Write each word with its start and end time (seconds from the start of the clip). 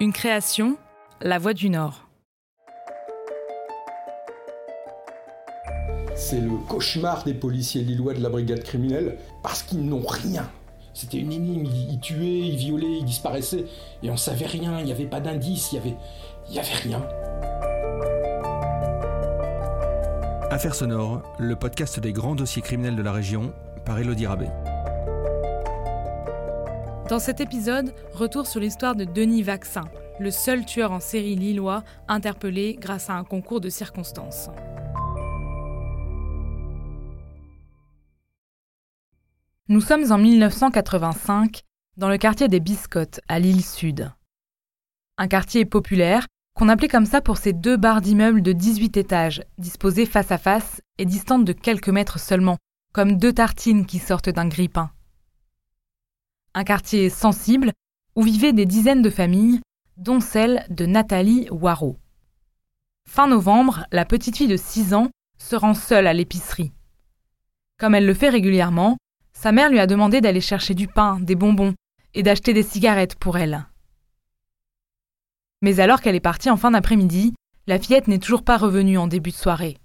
Une 0.00 0.12
création, 0.12 0.76
La 1.20 1.40
Voix 1.40 1.54
du 1.54 1.70
Nord. 1.70 2.06
C'est 6.14 6.40
le 6.40 6.56
cauchemar 6.68 7.24
des 7.24 7.34
policiers 7.34 7.82
lillois 7.82 8.14
de 8.14 8.22
la 8.22 8.28
brigade 8.28 8.62
criminelle 8.62 9.18
parce 9.42 9.64
qu'ils 9.64 9.84
n'ont 9.84 10.06
rien. 10.06 10.48
C'était 10.94 11.18
une 11.18 11.32
énigme, 11.32 11.66
ils, 11.66 11.98
tuaient, 11.98 12.46
ils 12.46 12.56
violaient, 12.56 12.98
ils 13.00 13.04
disparaissaient 13.04 13.64
et 14.04 14.10
on 14.10 14.16
savait 14.16 14.46
rien, 14.46 14.78
il 14.78 14.84
n'y 14.84 14.92
avait 14.92 15.06
pas 15.06 15.18
d'indice, 15.18 15.72
il 15.72 15.74
y 15.74 15.78
avait, 15.78 15.96
il 16.48 16.54
y 16.54 16.58
avait 16.60 16.74
rien. 16.74 17.02
Affaires 20.48 20.76
sonores, 20.76 21.22
le 21.40 21.56
podcast 21.56 21.98
des 21.98 22.12
grands 22.12 22.36
dossiers 22.36 22.62
criminels 22.62 22.94
de 22.94 23.02
la 23.02 23.12
région 23.12 23.52
par 23.84 23.98
Elodie 23.98 24.28
Rabé. 24.28 24.46
Dans 27.08 27.18
cet 27.18 27.40
épisode, 27.40 27.94
retour 28.12 28.46
sur 28.46 28.60
l'histoire 28.60 28.94
de 28.94 29.04
Denis 29.04 29.42
Vaccin, 29.42 29.84
le 30.20 30.30
seul 30.30 30.66
tueur 30.66 30.92
en 30.92 31.00
série 31.00 31.36
lillois 31.36 31.82
interpellé 32.06 32.76
grâce 32.78 33.08
à 33.08 33.14
un 33.14 33.24
concours 33.24 33.62
de 33.62 33.70
circonstances. 33.70 34.50
Nous 39.68 39.80
sommes 39.80 40.12
en 40.12 40.18
1985 40.18 41.62
dans 41.96 42.10
le 42.10 42.18
quartier 42.18 42.48
des 42.48 42.60
Biscottes, 42.60 43.20
à 43.26 43.38
l'île 43.38 43.64
Sud. 43.64 44.12
Un 45.16 45.28
quartier 45.28 45.64
populaire 45.64 46.26
qu'on 46.54 46.68
appelait 46.68 46.88
comme 46.88 47.06
ça 47.06 47.22
pour 47.22 47.38
ses 47.38 47.54
deux 47.54 47.78
barres 47.78 48.02
d'immeubles 48.02 48.42
de 48.42 48.52
18 48.52 48.98
étages, 48.98 49.42
disposées 49.56 50.04
face 50.04 50.30
à 50.30 50.36
face 50.36 50.82
et 50.98 51.06
distantes 51.06 51.46
de 51.46 51.54
quelques 51.54 51.88
mètres 51.88 52.18
seulement, 52.18 52.58
comme 52.92 53.16
deux 53.16 53.32
tartines 53.32 53.86
qui 53.86 53.98
sortent 53.98 54.28
d'un 54.28 54.48
grille-pain 54.48 54.90
un 56.58 56.64
quartier 56.64 57.08
sensible 57.08 57.72
où 58.16 58.22
vivaient 58.22 58.52
des 58.52 58.66
dizaines 58.66 59.00
de 59.00 59.10
familles, 59.10 59.60
dont 59.96 60.18
celle 60.18 60.66
de 60.70 60.86
Nathalie 60.86 61.46
Waro. 61.52 61.96
Fin 63.08 63.28
novembre, 63.28 63.86
la 63.92 64.04
petite 64.04 64.36
fille 64.36 64.48
de 64.48 64.56
6 64.56 64.92
ans 64.92 65.08
se 65.38 65.54
rend 65.54 65.74
seule 65.74 66.08
à 66.08 66.12
l'épicerie. 66.12 66.72
Comme 67.78 67.94
elle 67.94 68.06
le 68.06 68.14
fait 68.14 68.28
régulièrement, 68.28 68.96
sa 69.32 69.52
mère 69.52 69.70
lui 69.70 69.78
a 69.78 69.86
demandé 69.86 70.20
d'aller 70.20 70.40
chercher 70.40 70.74
du 70.74 70.88
pain, 70.88 71.20
des 71.20 71.36
bonbons 71.36 71.74
et 72.14 72.24
d'acheter 72.24 72.52
des 72.52 72.64
cigarettes 72.64 73.14
pour 73.14 73.38
elle. 73.38 73.64
Mais 75.62 75.78
alors 75.78 76.00
qu'elle 76.00 76.16
est 76.16 76.20
partie 76.20 76.50
en 76.50 76.56
fin 76.56 76.72
d'après-midi, 76.72 77.34
la 77.68 77.78
fillette 77.78 78.08
n'est 78.08 78.18
toujours 78.18 78.42
pas 78.42 78.56
revenue 78.56 78.98
en 78.98 79.06
début 79.06 79.30
de 79.30 79.36
soirée. 79.36 79.78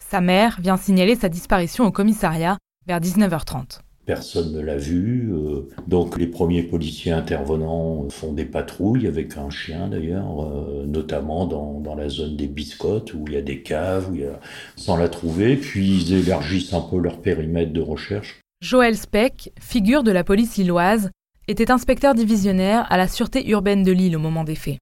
Sa 0.00 0.20
mère 0.20 0.60
vient 0.60 0.76
signaler 0.76 1.16
sa 1.16 1.30
disparition 1.30 1.86
au 1.86 1.92
commissariat 1.92 2.58
vers 2.86 3.00
19h30. 3.00 3.80
Personne 4.04 4.52
ne 4.52 4.60
l'a 4.60 4.76
vu. 4.76 5.32
Euh, 5.32 5.68
donc 5.86 6.18
les 6.18 6.26
premiers 6.26 6.64
policiers 6.64 7.12
intervenants 7.12 8.08
font 8.10 8.32
des 8.32 8.44
patrouilles 8.44 9.06
avec 9.06 9.36
un 9.36 9.48
chien 9.48 9.88
d'ailleurs, 9.88 10.42
euh, 10.42 10.84
notamment 10.86 11.46
dans, 11.46 11.78
dans, 11.78 11.94
la 11.94 12.08
zone 12.08 12.36
des 12.36 12.48
biscottes 12.48 13.14
où 13.14 13.24
il 13.28 13.34
y 13.34 13.36
a 13.36 13.42
des 13.42 13.62
caves, 13.62 14.10
où 14.10 14.16
il 14.16 14.22
y 14.22 14.24
a... 14.24 14.40
sans 14.76 14.96
la 14.96 15.08
trouver. 15.08 15.56
Puis 15.56 15.88
ils 15.88 16.14
élargissent 16.14 16.72
un 16.72 16.80
peu 16.80 16.98
leur 16.98 17.20
périmètre 17.20 17.72
de 17.72 17.80
recherche. 17.80 18.40
Joël 18.60 18.96
Speck, 18.96 19.52
figure 19.60 20.02
de 20.02 20.10
la 20.10 20.24
police 20.24 20.56
lilloise, 20.56 21.10
était 21.46 21.70
inspecteur 21.70 22.14
divisionnaire 22.14 22.86
à 22.90 22.96
la 22.96 23.06
sûreté 23.06 23.48
urbaine 23.50 23.84
de 23.84 23.92
Lille 23.92 24.16
au 24.16 24.20
moment 24.20 24.42
des 24.42 24.54
faits. 24.56 24.78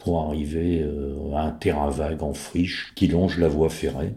Pour 0.00 0.20
arriver 0.20 0.82
euh, 0.82 1.32
à 1.34 1.42
un 1.42 1.50
terrain 1.52 1.90
vague 1.90 2.24
en 2.24 2.34
friche 2.34 2.92
qui 2.96 3.06
longe 3.06 3.38
la 3.38 3.48
voie 3.48 3.70
ferrée. 3.70 4.14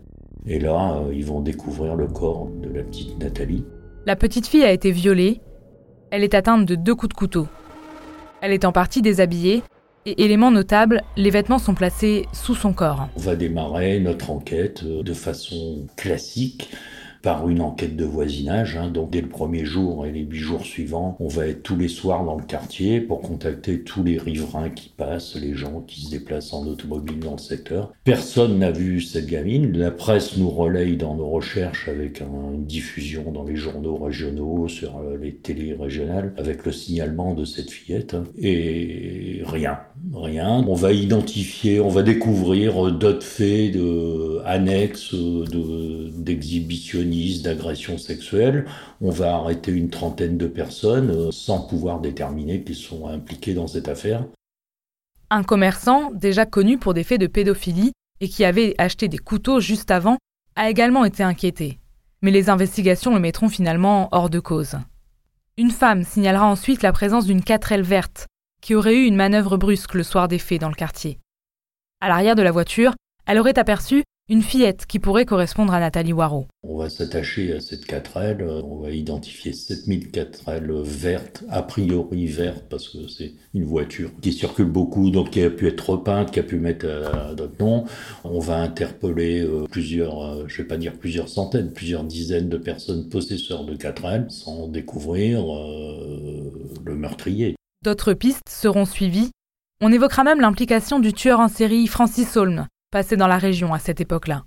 Et 0.48 0.60
là, 0.60 1.04
ils 1.14 1.26
vont 1.26 1.42
découvrir 1.42 1.96
le 1.96 2.08
corps 2.08 2.50
de 2.62 2.70
la 2.70 2.84
petite 2.84 3.20
Nathalie. 3.20 3.64
La 4.08 4.16
petite 4.16 4.48
fille 4.48 4.64
a 4.64 4.72
été 4.72 4.90
violée. 4.90 5.42
Elle 6.12 6.24
est 6.24 6.34
atteinte 6.34 6.66
de 6.66 6.76
deux 6.76 6.96
coups 6.96 7.10
de 7.10 7.14
couteau. 7.14 7.50
Elle 8.40 8.54
est 8.54 8.64
en 8.64 8.72
partie 8.72 9.02
déshabillée 9.02 9.64
et 10.06 10.24
élément 10.24 10.50
notable, 10.50 11.02
les 11.18 11.30
vêtements 11.30 11.60
sont 11.60 11.74
placés 11.74 12.26
sous 12.32 12.56
son 12.56 12.72
corps. 12.72 13.10
On 13.18 13.20
va 13.20 13.36
démarrer 13.36 14.00
notre 14.00 14.32
enquête 14.32 14.84
euh, 14.86 15.04
de 15.04 15.14
façon 15.14 15.88
classique 15.98 16.70
par 17.28 17.50
une 17.50 17.60
enquête 17.60 17.98
de 17.98 18.06
voisinage. 18.06 18.78
Hein. 18.78 18.88
Donc 18.88 19.10
dès 19.10 19.20
le 19.20 19.28
premier 19.28 19.66
jour 19.66 20.06
et 20.06 20.14
les 20.14 20.22
huit 20.22 20.40
jours 20.40 20.64
suivants, 20.64 21.18
on 21.20 21.28
va 21.28 21.46
être 21.48 21.62
tous 21.62 21.76
les 21.76 21.90
soirs 21.90 22.24
dans 22.24 22.38
le 22.38 22.46
quartier 22.46 23.02
pour 23.02 23.22
contacter 23.22 23.82
tous 23.82 24.02
les 24.02 24.18
riverains 24.18 24.70
qui 24.70 24.94
passent, 24.96 25.36
les 25.36 25.54
gens 25.54 25.82
qui 25.86 26.00
se 26.04 26.12
déplacent 26.12 26.54
en 26.54 26.66
automobile 26.66 27.20
dans 27.20 27.34
le 27.34 27.38
secteur. 27.38 27.92
Personne 28.06 28.60
n'a 28.60 28.72
vu 28.72 29.02
cette 29.02 29.26
gamine. 29.26 29.78
La 29.78 29.92
presse 29.92 30.38
nous 30.38 30.50
relaye 30.50 30.96
dans 30.96 31.16
nos 31.16 31.30
recherches 31.30 31.90
avec 31.90 32.22
une 32.22 32.64
diffusion 32.64 33.30
dans 33.34 33.44
les 33.44 33.58
journaux 33.58 33.98
régionaux, 33.98 34.70
sur 34.70 34.98
euh, 35.00 35.18
les 35.22 35.36
télés 35.36 35.74
régionales, 35.74 36.34
avec 36.38 36.66
le 36.66 36.72
signalement 36.72 37.34
de 37.34 37.44
cette 37.44 37.72
fillette. 37.72 38.14
Hein. 38.14 38.24
Et 38.38 39.42
rien, 39.44 39.80
rien. 40.14 40.64
On 40.66 40.76
va 40.76 40.94
identifier, 40.94 41.82
on 41.82 41.90
va 41.90 42.04
découvrir 42.04 42.90
d'autres 42.94 43.26
faits 43.26 43.74
de, 43.74 44.40
annexes 44.46 45.14
d'agression 47.42 47.98
sexuelle, 47.98 48.66
on 49.02 49.10
va 49.10 49.36
arrêter 49.36 49.72
une 49.72 49.90
trentaine 49.90 50.38
de 50.38 50.48
personnes 50.48 51.12
euh, 51.12 51.32
sans 51.32 51.62
pouvoir 51.62 52.00
déterminer 52.00 52.64
qu'ils 52.64 52.76
sont 52.76 53.08
impliqués 53.08 53.54
dans 53.54 53.68
cette 53.68 53.88
affaire. 53.88 54.26
Un 55.30 55.44
commerçant, 55.44 56.12
déjà 56.12 56.46
connu 56.46 56.78
pour 56.78 56.94
des 56.94 57.04
faits 57.04 57.20
de 57.20 57.28
pédophilie 57.28 57.92
et 58.22 58.30
qui 58.30 58.46
avait 58.46 58.76
acheté 58.78 59.08
des 59.08 59.18
couteaux 59.18 59.60
juste 59.60 59.92
avant, 59.92 60.18
a 60.56 60.70
également 60.70 61.06
été 61.06 61.24
inquiété. 61.24 61.80
Mais 62.22 62.32
les 62.32 62.50
investigations 62.50 63.14
le 63.14 63.20
mettront 63.20 63.50
finalement 63.50 64.10
hors 64.12 64.30
de 64.30 64.40
cause. 64.40 64.78
Une 65.58 65.72
femme 65.72 66.04
signalera 66.04 66.46
ensuite 66.46 66.82
la 66.82 66.92
présence 66.92 67.26
d'une 67.26 67.42
4L 67.42 67.82
verte 67.82 68.28
qui 68.62 68.76
aurait 68.76 68.96
eu 68.96 69.06
une 69.06 69.16
manœuvre 69.16 69.58
brusque 69.58 69.94
le 69.94 70.04
soir 70.04 70.28
des 70.28 70.40
faits 70.40 70.62
dans 70.62 70.70
le 70.70 70.76
quartier. 70.76 71.20
À 72.02 72.10
l'arrière 72.10 72.36
de 72.36 72.42
la 72.42 72.52
voiture, 72.52 72.94
elle 73.26 73.40
aurait 73.40 73.60
aperçu 73.60 74.04
une 74.30 74.42
fillette 74.42 74.86
qui 74.86 75.00
pourrait 75.00 75.26
correspondre 75.26 75.74
à 75.74 75.80
Nathalie 75.80 76.12
Waro. 76.12 76.48
On 76.64 76.78
va 76.78 76.90
s'attacher 76.90 77.54
à 77.54 77.62
cette 77.62 77.86
4L, 77.86 78.44
on 78.64 78.82
va 78.82 78.92
identifier 78.92 79.54
7000 79.54 80.12
4L 80.12 80.82
vertes, 80.82 81.44
a 81.50 81.62
priori 81.62 82.26
vertes 82.28 82.66
parce 82.70 82.90
que 82.90 83.08
c'est 83.08 83.34
une 83.54 83.64
voiture 83.64 84.12
qui 84.22 84.34
circule 84.34 84.66
beaucoup, 84.66 85.12
donc 85.12 85.30
qui 85.30 85.42
a 85.42 85.50
pu 85.50 85.68
être 85.68 85.92
repeinte, 85.92 86.32
qui 86.32 86.40
a 86.40 86.44
pu 86.44 86.58
mettre 86.58 86.86
euh, 86.88 87.36
d'autres 87.36 87.56
noms. 87.60 87.86
On 88.26 88.40
va 88.40 88.58
interpeller 88.58 89.42
euh, 89.42 89.66
plusieurs, 89.70 90.22
euh, 90.22 90.44
je 90.48 90.62
vais 90.62 90.68
pas 90.68 90.78
dire 90.78 90.94
plusieurs 90.94 91.30
centaines, 91.30 91.72
plusieurs 91.72 92.04
dizaines 92.04 92.50
de 92.50 92.58
personnes 92.58 93.08
possesseurs 93.08 93.64
de 93.64 93.76
4L 93.76 94.30
sans 94.30 94.68
découvrir 94.68 95.42
le 96.86 96.96
meurtrier. 96.96 97.56
D'autres 97.84 98.14
pistes 98.14 98.50
seront 98.50 98.86
suivies. 98.86 99.32
On 99.82 99.92
évoquera 99.92 100.24
même 100.24 100.42
l'implication 100.42 101.00
du 101.00 101.14
tueur 101.14 101.40
en 101.40 101.48
série 101.48 101.88
Francis 101.88 102.36
Holm, 102.36 102.66
passé 102.92 103.18
dans 103.18 103.28
la 103.28 103.38
région 103.38 103.74
à 103.74 103.80
cette 103.80 104.02
époque-là. 104.02 104.44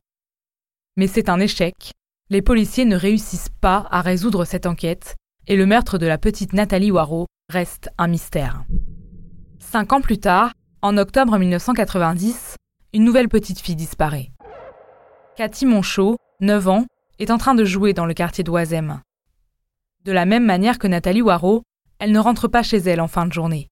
Mais 0.96 1.06
c'est 1.06 1.28
un 1.28 1.40
échec. 1.40 1.92
Les 2.30 2.42
policiers 2.42 2.84
ne 2.84 2.96
réussissent 2.96 3.50
pas 3.60 3.86
à 3.90 4.00
résoudre 4.00 4.44
cette 4.44 4.66
enquête 4.66 5.16
et 5.46 5.56
le 5.56 5.66
meurtre 5.66 5.98
de 5.98 6.06
la 6.06 6.18
petite 6.18 6.52
Nathalie 6.52 6.90
Waro 6.90 7.26
reste 7.48 7.90
un 7.98 8.06
mystère. 8.06 8.64
Cinq 9.58 9.92
ans 9.92 10.00
plus 10.00 10.18
tard, 10.18 10.52
en 10.82 10.96
octobre 10.96 11.38
1990, 11.38 12.56
une 12.92 13.04
nouvelle 13.04 13.28
petite 13.28 13.60
fille 13.60 13.76
disparaît. 13.76 14.30
Cathy 15.36 15.66
Monchot, 15.66 16.16
9 16.40 16.68
ans, 16.68 16.86
est 17.18 17.30
en 17.30 17.38
train 17.38 17.54
de 17.54 17.64
jouer 17.64 17.92
dans 17.92 18.06
le 18.06 18.14
quartier 18.14 18.44
d'Oisem. 18.44 19.00
De 20.04 20.12
la 20.12 20.24
même 20.24 20.44
manière 20.44 20.78
que 20.78 20.86
Nathalie 20.86 21.22
Waro, 21.22 21.62
elle 21.98 22.12
ne 22.12 22.18
rentre 22.18 22.48
pas 22.48 22.62
chez 22.62 22.78
elle 22.78 23.00
en 23.00 23.08
fin 23.08 23.26
de 23.26 23.32
journée. 23.32 23.68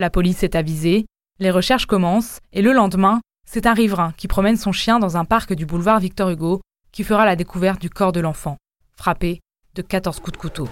La 0.00 0.10
police 0.10 0.42
est 0.42 0.54
avisée, 0.54 1.06
les 1.38 1.50
recherches 1.50 1.86
commencent 1.86 2.40
et 2.52 2.60
le 2.62 2.72
lendemain, 2.72 3.20
c'est 3.52 3.66
un 3.66 3.74
riverain 3.74 4.14
qui 4.16 4.28
promène 4.28 4.56
son 4.56 4.72
chien 4.72 4.98
dans 4.98 5.18
un 5.18 5.26
parc 5.26 5.52
du 5.52 5.66
boulevard 5.66 6.00
Victor 6.00 6.30
Hugo 6.30 6.62
qui 6.90 7.04
fera 7.04 7.26
la 7.26 7.36
découverte 7.36 7.82
du 7.82 7.90
corps 7.90 8.12
de 8.12 8.20
l'enfant, 8.20 8.56
frappé 8.96 9.40
de 9.74 9.82
14 9.82 10.20
coups 10.20 10.32
de 10.32 10.36
couteau. 10.38 10.68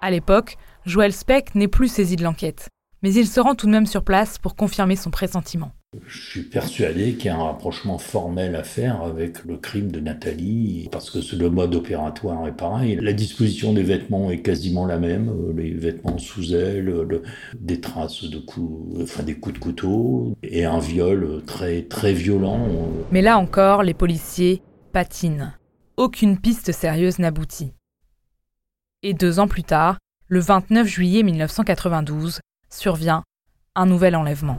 À 0.00 0.10
l'époque, 0.10 0.56
Joël 0.84 1.12
Speck 1.12 1.54
n'est 1.54 1.68
plus 1.68 1.86
saisi 1.86 2.16
de 2.16 2.24
l'enquête, 2.24 2.68
mais 3.00 3.14
il 3.14 3.28
se 3.28 3.38
rend 3.38 3.54
tout 3.54 3.66
de 3.66 3.70
même 3.70 3.86
sur 3.86 4.02
place 4.02 4.38
pour 4.38 4.56
confirmer 4.56 4.96
son 4.96 5.12
pressentiment. 5.12 5.70
Je 6.08 6.22
suis 6.22 6.42
persuadé 6.42 7.16
qu'il 7.16 7.26
y 7.26 7.28
a 7.28 7.36
un 7.36 7.44
rapprochement 7.44 7.98
formel 7.98 8.56
à 8.56 8.62
faire 8.62 9.02
avec 9.02 9.44
le 9.44 9.58
crime 9.58 9.92
de 9.92 10.00
Nathalie, 10.00 10.88
parce 10.90 11.10
que 11.10 11.36
le 11.36 11.50
mode 11.50 11.74
opératoire 11.74 12.46
est 12.46 12.56
pareil. 12.56 12.96
La 13.02 13.12
disposition 13.12 13.74
des 13.74 13.82
vêtements 13.82 14.30
est 14.30 14.40
quasiment 14.40 14.86
la 14.86 14.98
même, 14.98 15.28
euh, 15.28 15.52
les 15.54 15.74
vêtements 15.74 16.16
sous 16.16 16.54
elle, 16.54 17.20
des 17.60 17.78
traces 17.82 18.24
de 18.24 18.38
coups, 18.38 19.02
enfin 19.02 19.22
des 19.22 19.34
coups 19.34 19.56
de 19.56 19.58
couteau, 19.58 20.34
et 20.42 20.64
un 20.64 20.78
viol 20.78 21.42
très 21.46 21.82
très 21.82 22.14
violent. 22.14 22.66
Mais 23.10 23.20
là 23.20 23.36
encore, 23.36 23.82
les 23.82 23.94
policiers 23.94 24.62
patinent. 24.92 25.52
Aucune 25.98 26.38
piste 26.38 26.72
sérieuse 26.72 27.18
n'aboutit. 27.18 27.74
Et 29.02 29.12
deux 29.12 29.40
ans 29.40 29.48
plus 29.48 29.64
tard, 29.64 29.98
le 30.28 30.40
29 30.40 30.86
juillet 30.86 31.22
1992, 31.22 32.40
survient 32.70 33.24
un 33.74 33.84
nouvel 33.84 34.16
enlèvement 34.16 34.56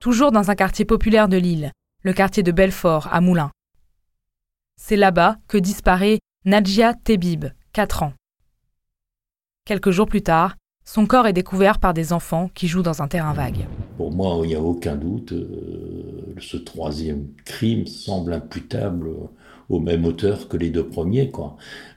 toujours 0.00 0.32
dans 0.32 0.50
un 0.50 0.54
quartier 0.54 0.84
populaire 0.84 1.28
de 1.28 1.36
Lille, 1.36 1.72
le 2.02 2.12
quartier 2.12 2.42
de 2.42 2.52
Belfort, 2.52 3.08
à 3.12 3.20
Moulins. 3.20 3.50
C'est 4.76 4.96
là-bas 4.96 5.36
que 5.48 5.58
disparaît 5.58 6.20
Nadjia 6.44 6.94
Tebib, 6.94 7.46
4 7.72 8.04
ans. 8.04 8.12
Quelques 9.64 9.90
jours 9.90 10.06
plus 10.06 10.22
tard, 10.22 10.56
son 10.84 11.04
corps 11.04 11.26
est 11.26 11.34
découvert 11.34 11.78
par 11.78 11.92
des 11.92 12.12
enfants 12.12 12.48
qui 12.54 12.68
jouent 12.68 12.82
dans 12.82 13.02
un 13.02 13.08
terrain 13.08 13.34
vague. 13.34 13.66
Pour 13.98 14.10
moi, 14.10 14.38
il 14.44 14.48
n'y 14.48 14.54
a 14.54 14.62
aucun 14.62 14.96
doute, 14.96 15.32
euh, 15.32 16.34
ce 16.40 16.56
troisième 16.56 17.26
crime 17.44 17.86
semble 17.86 18.32
imputable 18.32 19.10
au 19.68 19.80
même 19.80 20.06
auteur 20.06 20.48
que 20.48 20.56
les 20.56 20.70
deux 20.70 20.86
premiers. 20.86 21.30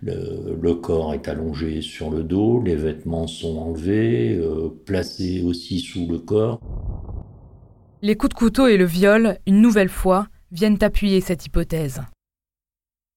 Le, 0.02 0.74
corps 0.74 1.14
est 1.14 1.28
allongé 1.28 1.82
sur 1.82 2.10
le 2.10 2.24
dos, 2.24 2.62
les 2.62 2.76
vêtements 2.76 3.28
sont 3.28 3.58
enlevés, 3.58 4.36
euh, 4.36 4.70
placés 4.86 5.42
aussi 5.44 5.80
sous 5.80 6.08
le 6.08 6.20
corps. 6.20 6.60
Les 8.04 8.18
coups 8.18 8.34
de 8.34 8.40
couteau 8.40 8.66
et 8.66 8.78
le 8.78 8.86
viol, 8.86 9.38
une 9.46 9.62
nouvelle 9.62 9.88
fois, 9.88 10.28
viennent 10.52 10.80
appuyer 10.82 11.22
cette 11.22 11.46
hypothèse. 11.46 12.02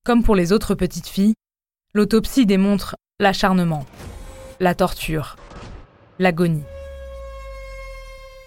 Comme 0.04 0.22
pour 0.22 0.36
les 0.36 0.52
autres 0.52 0.74
petites 0.74 1.08
filles, 1.08 1.32
l'autopsie 1.94 2.44
démontre 2.44 2.94
l'acharnement, 3.18 3.86
la 4.60 4.74
torture, 4.74 5.36
l'agonie. 6.18 6.66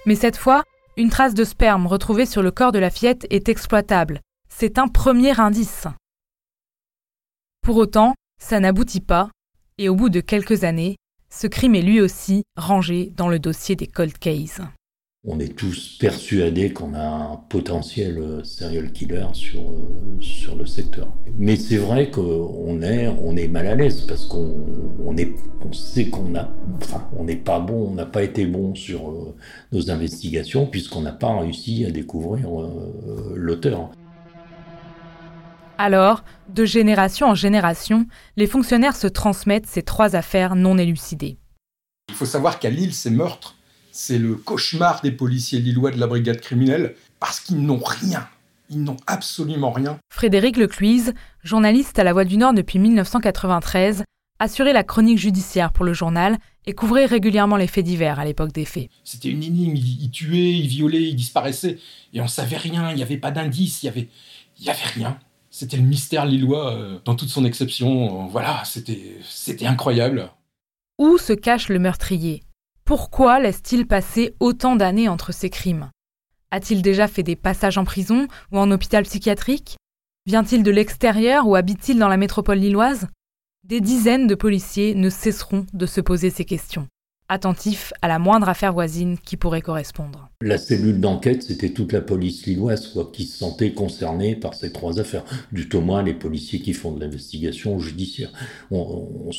Mais 0.06 0.14
cette 0.14 0.38
fois, 0.38 0.64
une 0.96 1.10
trace 1.10 1.34
de 1.34 1.44
sperme 1.44 1.88
retrouvée 1.88 2.28
sur 2.28 2.44
le 2.44 2.52
corps 2.52 2.72
de 2.72 2.78
la 2.78 2.92
fillette 2.92 3.26
est 3.32 3.50
exploitable. 3.50 4.22
C'est 4.48 4.78
un 4.78 4.88
premier 4.88 5.40
indice. 5.40 5.88
Pour 7.64 7.78
autant, 7.78 8.14
ça 8.40 8.60
n'aboutit 8.60 9.02
pas, 9.02 9.32
et 9.80 9.90
au 9.90 9.96
bout 9.96 10.10
de 10.10 10.22
quelques 10.22 10.64
années, 10.64 10.98
ce 11.32 11.48
crime 11.48 11.74
est 11.74 11.82
lui 11.82 12.00
aussi 12.00 12.44
rangé 12.56 13.12
dans 13.16 13.28
le 13.28 13.40
dossier 13.40 13.76
des 13.76 13.88
cold 13.88 14.20
cases 14.20 14.62
on 15.30 15.40
est 15.42 15.54
tous 15.56 15.98
persuadés 16.00 16.72
qu'on 16.72 16.94
a 16.94 17.06
un 17.06 17.36
potentiel 17.50 18.18
euh, 18.18 18.44
serial 18.46 18.94
killer 18.94 19.28
sur, 19.34 19.60
euh, 19.60 20.22
sur 20.22 20.56
le 20.56 20.66
secteur. 20.66 21.10
Mais 21.38 21.58
c'est 21.58 21.76
vrai 21.76 22.10
qu'on 22.10 22.82
est, 22.82 23.08
on 23.08 23.36
est 23.36 23.50
mal 23.50 23.68
à 23.68 23.76
l'aise 23.76 24.02
parce 24.08 24.26
qu'on 24.26 24.66
on 25.06 25.18
est, 25.18 25.36
on 25.66 25.74
sait 25.74 26.08
qu'on 26.08 26.34
a, 26.36 26.50
enfin, 26.82 27.10
on 27.18 27.26
n'est 27.26 27.36
pas 27.36 27.60
bon, 27.60 27.90
on 27.90 27.94
n'a 27.94 28.06
pas 28.06 28.24
été 28.24 28.46
bon 28.46 28.74
sur 28.74 29.10
euh, 29.10 29.36
nos 29.74 29.92
investigations 29.92 30.66
puisqu'on 30.66 31.02
n'a 31.02 31.12
pas 31.12 31.38
réussi 31.38 31.86
à 31.86 31.92
découvrir 31.92 32.48
l'auteur. 33.36 33.90
Alors, 35.78 36.24
de 36.48 36.64
génération 36.64 37.28
en 37.28 37.36
génération, 37.36 38.06
les 38.38 38.48
fonctionnaires 38.48 38.96
se 38.96 39.08
transmettent 39.08 39.68
ces 39.68 39.84
trois 39.84 40.16
affaires 40.16 40.56
non 40.56 40.78
élucidées. 40.78 41.38
Il 42.10 42.16
faut 42.16 42.26
savoir 42.26 42.60
qu'à 42.60 42.70
Lille, 42.70 42.94
ces 42.94 43.10
meurtres 43.10 43.57
c'est 43.98 44.20
le 44.20 44.36
cauchemar 44.36 45.02
des 45.02 45.12
policiers 45.12 45.58
lillois 45.58 45.90
de 45.90 46.00
la 46.00 46.06
brigade 46.06 46.40
criminelle, 46.40 46.94
parce 47.20 47.40
qu'ils 47.40 47.60
n'ont 47.60 47.82
rien. 47.84 48.28
Ils 48.70 48.84
n'ont 48.84 48.98
absolument 49.08 49.72
rien. 49.72 49.98
Frédéric 50.14 50.58
Lecluise, 50.58 51.16
journaliste 51.44 51.98
à 51.98 52.04
La 52.04 52.14
Voix 52.14 52.24
du 52.24 52.38
Nord 52.38 52.54
depuis 52.54 52.78
1993, 52.78 54.04
assurait 54.38 54.74
la 54.74 54.84
chronique 54.84 55.18
judiciaire 55.18 55.74
pour 55.74 55.84
le 55.84 55.94
journal 55.94 56.38
et 56.68 56.74
couvrait 56.74 57.08
régulièrement 57.08 57.56
les 57.56 57.66
faits 57.66 57.86
divers 57.86 58.20
à 58.20 58.26
l'époque 58.26 58.52
des 58.52 58.66
faits. 58.66 58.90
C'était 59.04 59.30
une 59.30 59.42
énigme, 59.42 59.76
ils, 59.76 60.12
tuaient, 60.12 60.54
ils 60.54 60.68
violaient, 60.68 61.02
ils 61.02 61.16
disparaissaient, 61.16 61.80
et 62.14 62.22
on 62.22 62.28
savait 62.28 62.58
rien, 62.58 62.92
il 62.92 62.98
n'y 62.98 63.04
avait 63.04 63.18
pas 63.18 63.32
d'indice, 63.32 63.82
il 63.82 63.88
y 63.88 63.90
avait, 63.90 64.10
il 64.60 64.66
y 64.66 64.70
avait 64.70 64.90
rien. 64.94 65.18
C'était 65.50 65.78
le 65.78 65.84
mystère 65.84 66.28
lillois 66.28 66.72
euh, 66.72 67.00
dans 67.04 67.16
toute 67.16 67.30
son 67.30 67.46
exception. 67.46 68.28
voilà, 68.28 68.62
c'était, 68.64 69.18
c'était 69.28 69.66
incroyable. 69.66 70.30
Où 71.00 71.18
se 71.18 71.34
cache 71.34 71.70
le 71.70 71.80
meurtrier? 71.80 72.44
Pourquoi 72.88 73.42
laisse-t-il 73.42 73.86
passer 73.86 74.34
autant 74.40 74.78
d'années 74.78 75.10
entre 75.10 75.34
ces 75.34 75.50
crimes? 75.50 75.92
A-t-il 76.52 76.82
déjà 76.82 77.10
fait 77.10 77.22
des 77.22 77.36
passages 77.36 77.78
en 77.78 77.84
prison 77.84 78.30
ou 78.54 78.60
en 78.60 78.72
hôpital 78.72 79.04
psychiatrique? 79.04 79.76
Vient-il 80.26 80.64
de 80.64 80.72
l'extérieur 80.72 81.50
ou 81.50 81.56
habite-t-il 81.58 82.00
dans 82.00 82.08
la 82.08 82.16
métropole 82.16 82.60
lilloise? 82.60 83.10
Des 83.66 83.82
dizaines 83.82 84.26
de 84.26 84.36
policiers 84.36 84.96
ne 84.96 85.10
cesseront 85.10 85.66
de 85.74 85.86
se 85.86 86.00
poser 86.00 86.30
ces 86.30 86.46
questions 86.46 86.88
attentif 87.30 87.94
à 88.02 88.08
la 88.08 88.20
moindre 88.20 88.50
affaire 88.50 88.74
voisine 88.74 89.18
qui 89.24 89.38
pourrait 89.38 89.62
correspondre. 89.62 90.30
La 90.42 90.58
cellule 90.58 91.00
d'enquête, 91.00 91.44
c'était 91.44 91.72
toute 91.72 91.94
la 91.94 92.02
police 92.02 92.46
lilloise 92.46 92.88
quoi, 92.88 93.10
qui 93.12 93.26
se 93.26 93.38
sentait 93.38 93.74
concernée 93.74 94.36
par 94.36 94.54
ces 94.54 94.72
trois 94.72 95.00
affaires. 95.00 95.24
Du 95.52 95.68
tout 95.68 95.82
moins 95.82 96.04
les 96.04 96.14
policiers 96.14 96.62
qui 96.62 96.74
font 96.74 96.92
de 96.92 97.00
l'investigation 97.00 97.80
judiciaire. 97.80 98.32
On, 98.72 99.32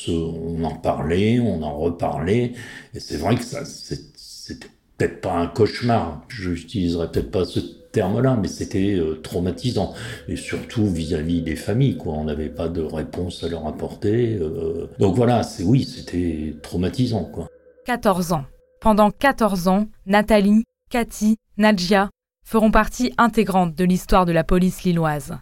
en 0.65 0.75
parlait, 0.77 1.41
on 1.41 1.63
en 1.63 1.79
reparlait, 1.79 2.53
et 2.95 3.01
c'est 3.01 3.17
vrai 3.17 3.37
que 3.37 3.45
ça, 3.45 3.65
c'était 3.65 4.67
peut-être 4.97 5.21
pas 5.21 5.35
un 5.35 5.47
cauchemar. 5.47 6.25
Je 6.29 6.51
n'utiliserai 6.51 7.11
peut-être 7.11 7.31
pas 7.31 7.45
ce 7.45 7.61
terme-là, 7.93 8.37
mais 8.41 8.49
c'était 8.49 8.95
euh, 8.95 9.21
traumatisant. 9.23 9.95
Et 10.29 10.37
surtout 10.37 10.87
vis-à-vis 10.87 11.43
des 11.43 11.57
familles, 11.57 11.97
quoi. 11.97 12.15
On 12.15 12.25
n'avait 12.25 12.49
pas 12.49 12.69
de 12.69 12.83
réponse 12.83 13.45
à 13.45 13.49
leur 13.49 13.67
apporter. 13.67 14.37
Euh. 14.41 14.89
Donc 14.99 15.17
voilà, 15.17 15.43
c'est 15.43 15.63
oui, 15.63 15.85
c'était 15.85 16.57
traumatisant, 16.63 17.25
quoi. 17.25 17.49
14 17.89 18.33
ans. 18.33 18.45
Pendant 18.83 19.11
14 19.11 19.67
ans, 19.67 19.89
Nathalie, 20.05 20.65
Cathy, 20.91 21.39
Nadja 21.57 22.11
feront 22.45 22.71
partie 22.71 23.15
intégrante 23.17 23.75
de 23.75 23.85
l'histoire 23.85 24.27
de 24.27 24.33
la 24.33 24.45
police 24.45 24.83
lilloise. 24.83 25.39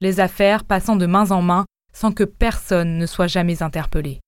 Les 0.00 0.20
affaires 0.20 0.62
passant 0.62 0.94
de 0.94 1.06
main 1.06 1.32
en 1.32 1.42
main 1.42 1.66
sans 1.92 2.12
que 2.12 2.22
personne 2.22 2.98
ne 2.98 3.06
soit 3.06 3.26
jamais 3.26 3.64
interpellé. 3.64 4.20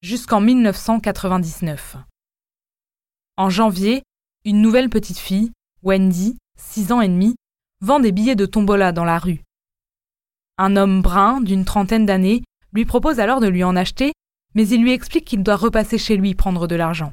Jusqu'en 0.00 0.40
1999. 0.40 1.98
En 3.36 3.50
janvier, 3.50 4.04
une 4.46 4.62
nouvelle 4.62 4.88
petite 4.88 5.18
fille, 5.18 5.52
Wendy, 5.82 6.38
6 6.58 6.92
ans 6.92 7.02
et 7.02 7.08
demi, 7.08 7.36
vend 7.82 8.00
des 8.00 8.12
billets 8.12 8.36
de 8.36 8.46
tombola 8.46 8.90
dans 8.92 9.04
la 9.04 9.18
rue. 9.18 9.42
Un 10.56 10.76
homme 10.76 11.02
brun 11.02 11.42
d'une 11.42 11.66
trentaine 11.66 12.06
d'années 12.06 12.42
lui 12.72 12.86
propose 12.86 13.20
alors 13.20 13.40
de 13.40 13.48
lui 13.48 13.64
en 13.64 13.76
acheter 13.76 14.14
mais 14.56 14.66
il 14.68 14.82
lui 14.82 14.92
explique 14.92 15.26
qu'il 15.26 15.42
doit 15.42 15.56
repasser 15.56 15.98
chez 15.98 16.16
lui 16.16 16.34
prendre 16.34 16.66
de 16.66 16.74
l'argent. 16.74 17.12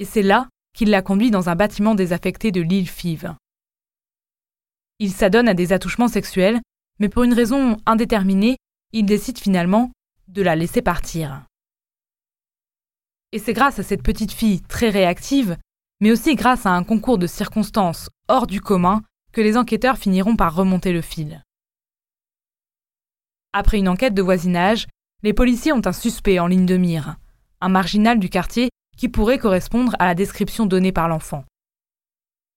Et 0.00 0.04
c'est 0.04 0.22
là 0.22 0.48
qu'il 0.74 0.90
la 0.90 1.00
conduit 1.00 1.30
dans 1.30 1.48
un 1.48 1.54
bâtiment 1.54 1.94
désaffecté 1.94 2.50
de 2.50 2.60
l'île 2.60 2.88
Five. 2.88 3.36
Il 4.98 5.12
s'adonne 5.12 5.48
à 5.48 5.54
des 5.54 5.72
attouchements 5.72 6.08
sexuels, 6.08 6.60
mais 6.98 7.08
pour 7.08 7.22
une 7.22 7.32
raison 7.32 7.76
indéterminée, 7.86 8.56
il 8.92 9.06
décide 9.06 9.38
finalement 9.38 9.92
de 10.26 10.42
la 10.42 10.56
laisser 10.56 10.82
partir. 10.82 11.44
Et 13.30 13.38
c'est 13.38 13.52
grâce 13.52 13.78
à 13.78 13.84
cette 13.84 14.02
petite 14.02 14.32
fille 14.32 14.62
très 14.62 14.90
réactive, 14.90 15.56
mais 16.00 16.10
aussi 16.10 16.34
grâce 16.34 16.66
à 16.66 16.70
un 16.70 16.82
concours 16.82 17.18
de 17.18 17.28
circonstances 17.28 18.08
hors 18.26 18.48
du 18.48 18.60
commun, 18.60 19.02
que 19.32 19.40
les 19.40 19.56
enquêteurs 19.56 19.96
finiront 19.96 20.34
par 20.34 20.56
remonter 20.56 20.92
le 20.92 21.02
fil. 21.02 21.42
Après 23.52 23.78
une 23.78 23.88
enquête 23.88 24.14
de 24.14 24.22
voisinage, 24.22 24.88
les 25.22 25.32
policiers 25.32 25.72
ont 25.72 25.82
un 25.84 25.92
suspect 25.92 26.38
en 26.38 26.46
ligne 26.46 26.66
de 26.66 26.76
mire, 26.76 27.16
un 27.60 27.68
marginal 27.68 28.18
du 28.18 28.28
quartier 28.28 28.70
qui 28.96 29.08
pourrait 29.08 29.38
correspondre 29.38 29.94
à 29.98 30.06
la 30.06 30.14
description 30.14 30.66
donnée 30.66 30.92
par 30.92 31.08
l'enfant. 31.08 31.44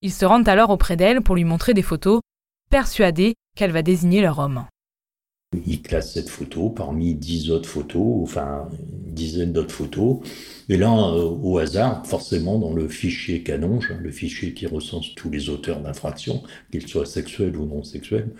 Ils 0.02 0.12
se 0.12 0.24
rendent 0.24 0.48
alors 0.48 0.70
auprès 0.70 0.96
d'elle 0.96 1.22
pour 1.22 1.36
lui 1.36 1.44
montrer 1.44 1.74
des 1.74 1.82
photos, 1.82 2.20
persuadés 2.70 3.34
qu'elle 3.56 3.72
va 3.72 3.82
désigner 3.82 4.20
leur 4.20 4.38
homme. 4.38 4.66
Il 5.66 5.82
classe 5.82 6.12
cette 6.14 6.28
photo 6.28 6.70
parmi 6.70 7.14
dix 7.14 7.50
autres 7.50 7.68
photos, 7.68 8.22
enfin 8.22 8.68
une 9.06 9.14
dizaine 9.14 9.52
d'autres 9.52 9.74
photos. 9.74 10.18
Et 10.68 10.76
là, 10.76 10.90
euh, 10.90 11.30
au 11.42 11.58
hasard, 11.58 12.04
forcément, 12.06 12.58
dans 12.58 12.72
le 12.72 12.88
fichier 12.88 13.42
Canonge, 13.42 13.92
le 14.00 14.10
fichier 14.10 14.52
qui 14.52 14.66
recense 14.66 15.14
tous 15.14 15.30
les 15.30 15.48
auteurs 15.48 15.80
d'infractions, 15.80 16.42
qu'ils 16.72 16.88
soient 16.88 17.06
sexuels 17.06 17.56
ou 17.56 17.66
non 17.66 17.84
sexuels, 17.84 18.30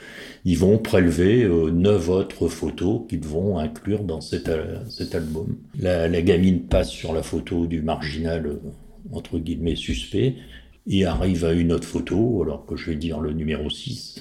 ils 0.45 0.59
vont 0.59 0.79
prélever 0.79 1.45
euh, 1.45 1.71
neuf 1.71 2.09
autres 2.09 2.49
photos 2.49 3.03
qu'ils 3.09 3.25
vont 3.25 3.59
inclure 3.59 4.03
dans 4.03 4.21
cet, 4.21 4.49
euh, 4.49 4.79
album. 5.13 5.57
La, 5.79 6.09
la, 6.09 6.23
gamine 6.23 6.63
passe 6.63 6.91
sur 6.91 7.13
la 7.13 7.23
photo 7.23 7.67
du 7.67 7.83
marginal, 7.83 8.59
entre 9.13 9.39
guillemets, 9.39 9.77
suspect, 9.77 10.35
et 10.89 11.05
arrive 11.05 11.45
à 11.45 11.53
une 11.53 11.73
autre 11.73 11.87
photo, 11.87 12.43
alors 12.43 12.67
que 12.67 12.77
je 12.77 12.91
vais 12.91 12.97
dire 12.97 13.21
le 13.21 13.33
numéro 13.33 13.71
6, 13.71 14.21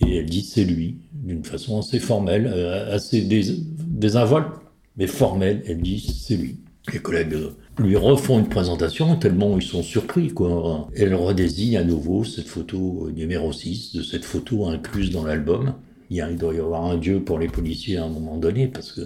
et 0.00 0.16
elle 0.16 0.26
dit 0.26 0.42
c'est 0.42 0.64
lui, 0.64 0.98
d'une 1.12 1.44
façon 1.44 1.78
assez 1.80 1.98
formelle, 1.98 2.50
euh, 2.52 2.94
assez 2.94 3.22
désinvolte, 3.22 4.48
mais 4.96 5.06
formelle. 5.06 5.62
Elle 5.66 5.80
dit 5.80 6.00
c'est 6.00 6.36
lui. 6.36 6.56
Les 6.92 7.00
collègues 7.00 7.34
euh, 7.34 7.50
lui 7.78 7.96
refont 7.96 8.38
une 8.38 8.48
présentation 8.48 9.16
tellement 9.16 9.56
ils 9.58 9.62
sont 9.62 9.82
surpris. 9.82 10.28
Quoi. 10.28 10.88
Elle 10.96 11.14
redésigne 11.14 11.76
à 11.76 11.84
nouveau 11.84 12.24
cette 12.24 12.48
photo 12.48 13.10
numéro 13.14 13.52
6, 13.52 13.96
de 13.96 14.02
cette 14.02 14.24
photo 14.24 14.66
incluse 14.66 15.10
dans 15.10 15.24
l'album. 15.24 15.74
Il, 16.10 16.24
doit 16.38 16.54
y 16.54 16.58
avoir 16.58 16.86
un 16.86 16.96
dieu 16.96 17.22
pour 17.22 17.38
les 17.38 17.48
policiers 17.48 17.98
à 17.98 18.04
un 18.04 18.08
moment 18.08 18.38
donné, 18.38 18.66
parce 18.68 18.92
que 18.92 19.02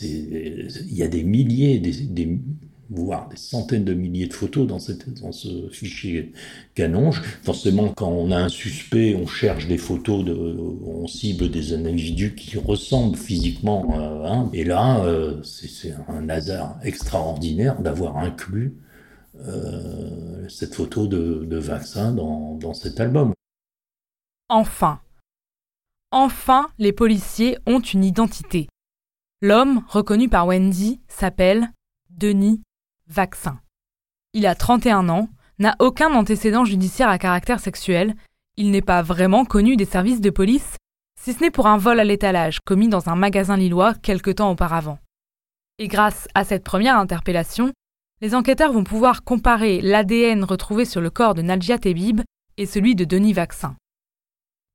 il 0.00 0.94
y 0.94 1.02
a 1.02 1.08
des 1.08 1.24
milliers, 1.24 1.80
des 1.80 2.38
voire 2.90 3.28
des 3.28 3.36
centaines 3.36 3.84
de 3.84 3.94
milliers 3.94 4.26
de 4.26 4.32
photos 4.32 4.66
dans, 4.66 4.78
cette, 4.78 5.20
dans 5.20 5.32
ce 5.32 5.68
fichier 5.70 6.32
Canonge. 6.74 7.22
Forcément, 7.42 7.92
quand 7.94 8.08
on 8.08 8.30
a 8.30 8.36
un 8.36 8.48
suspect, 8.48 9.14
on 9.14 9.26
cherche 9.26 9.66
des 9.66 9.78
photos, 9.78 10.24
on 10.28 11.06
cible 11.06 11.50
des 11.50 11.74
individus 11.74 12.34
qui 12.34 12.58
ressemblent 12.58 13.16
physiquement. 13.16 13.98
Euh, 13.98 14.24
hein. 14.26 14.50
et 14.52 14.64
là, 14.64 15.04
euh, 15.04 15.42
c'est 15.42 15.94
un 16.08 16.28
hasard 16.28 16.78
extraordinaire 16.82 17.80
d'avoir 17.80 18.18
inclus 18.18 18.76
euh, 19.40 20.48
cette 20.48 20.74
photo 20.74 21.06
de, 21.06 21.44
de 21.44 21.58
vaccin 21.58 22.12
dans, 22.12 22.54
dans 22.54 22.74
cet 22.74 23.00
album. 23.00 23.32
Enfin, 24.48 25.00
enfin, 26.12 26.68
les 26.78 26.92
policiers 26.92 27.58
ont 27.66 27.80
une 27.80 28.04
identité. 28.04 28.68
L'homme, 29.42 29.82
reconnu 29.88 30.28
par 30.28 30.46
Wendy, 30.46 31.00
s'appelle 31.08 31.70
Denis 32.10 32.62
Vaccin. 33.08 33.60
Il 34.32 34.46
a 34.46 34.54
31 34.54 35.08
ans, 35.08 35.28
n'a 35.58 35.76
aucun 35.78 36.12
antécédent 36.14 36.64
judiciaire 36.64 37.08
à 37.08 37.18
caractère 37.18 37.60
sexuel, 37.60 38.14
il 38.56 38.70
n'est 38.70 38.82
pas 38.82 39.02
vraiment 39.02 39.44
connu 39.44 39.76
des 39.76 39.84
services 39.84 40.20
de 40.20 40.30
police, 40.30 40.76
si 41.20 41.32
ce 41.32 41.40
n'est 41.40 41.50
pour 41.50 41.66
un 41.66 41.78
vol 41.78 42.00
à 42.00 42.04
l'étalage 42.04 42.60
commis 42.60 42.88
dans 42.88 43.08
un 43.08 43.16
magasin 43.16 43.56
lillois 43.56 43.94
quelque 43.94 44.30
temps 44.30 44.50
auparavant. 44.50 44.98
Et 45.78 45.88
grâce 45.88 46.28
à 46.34 46.44
cette 46.44 46.64
première 46.64 46.98
interpellation, 46.98 47.72
les 48.22 48.34
enquêteurs 48.34 48.72
vont 48.72 48.84
pouvoir 48.84 49.24
comparer 49.24 49.80
l'ADN 49.80 50.44
retrouvé 50.44 50.84
sur 50.84 51.00
le 51.00 51.10
corps 51.10 51.34
de 51.34 51.42
Nadja 51.42 51.78
Tebib 51.78 52.22
et 52.56 52.66
celui 52.66 52.94
de 52.94 53.04
Denis 53.04 53.34
Vaccin. 53.34 53.76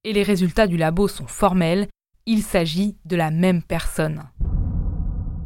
Et 0.03 0.13
les 0.13 0.23
résultats 0.23 0.67
du 0.67 0.77
labo 0.77 1.07
sont 1.07 1.27
formels, 1.27 1.87
il 2.25 2.43
s'agit 2.43 2.97
de 3.05 3.15
la 3.15 3.31
même 3.31 3.63
personne. 3.63 4.29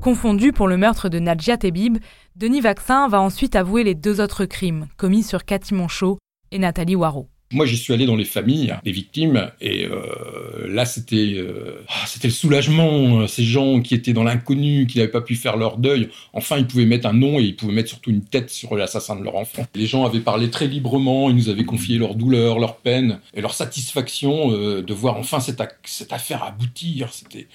Confondu 0.02 0.52
pour 0.52 0.68
le 0.68 0.78
meurtre 0.78 1.10
de 1.10 1.20
Nadja 1.20 1.58
Tebib, 1.58 1.98
Denis 2.36 2.62
Vaccin 2.62 3.08
va 3.08 3.22
ensuite 3.22 3.56
avouer 3.56 3.84
les 3.84 3.96
deux 3.96 4.22
autres 4.22 4.46
crimes 4.46 4.88
commis 4.98 5.24
sur 5.24 5.46
Cathy 5.46 5.74
Monchot 5.74 6.20
et 6.52 6.60
Nathalie 6.60 6.96
Waro. 6.96 7.28
Moi, 7.52 7.66
j'y 7.66 7.78
suis 7.78 7.94
allé 7.94 8.06
dans 8.06 8.16
les 8.16 8.25
familles 8.25 8.75
des 8.84 8.92
victimes 8.92 9.52
et 9.62 9.86
euh, 9.86 10.68
là, 10.68 10.84
c'était 10.86 11.36
euh, 11.36 11.86
ah, 11.88 12.06
c'était 12.08 12.28
le 12.28 12.34
soulagement. 12.34 13.22
Euh, 13.22 13.28
ces 13.28 13.44
gens 13.44 13.82
qui 13.82 13.94
étaient 13.94 14.14
dans 14.14 14.24
l'inconnu, 14.24 14.88
qui 14.88 14.98
n'avaient 14.98 15.12
pas 15.12 15.22
pu 15.22 15.36
faire 15.36 15.56
leur 15.56 15.78
deuil, 15.78 16.10
enfin, 16.34 16.58
ils 16.58 16.66
pouvaient 16.66 16.86
mettre 16.86 17.08
un 17.08 17.14
nom 17.14 17.40
et 17.40 17.44
ils 17.44 17.56
pouvaient 17.56 17.74
mettre 17.74 17.90
surtout 17.90 18.10
une 18.10 18.24
tête 18.24 18.50
sur 18.50 18.75
l'assassin 18.75 19.16
de 19.16 19.24
leur 19.24 19.36
enfant. 19.36 19.66
Les 19.75 19.86
gens 19.86 20.06
avaient 20.06 20.22
parlé 20.22 20.50
très 20.50 20.68
librement, 20.68 21.30
ils 21.30 21.36
nous 21.36 21.50
avaient 21.50 21.66
confié 21.66 22.00
leur 22.00 22.16
douleur, 22.16 22.58
leur 22.58 22.78
peine 22.78 23.20
et 23.36 23.42
leur 23.42 23.54
satisfaction 23.54 24.50
de 24.50 24.94
voir 24.94 25.18
enfin 25.18 25.40
cette, 25.40 25.62
cette 25.86 26.14
affaire 26.14 26.44
aboutir. 26.44 27.14
C'était 27.14 27.48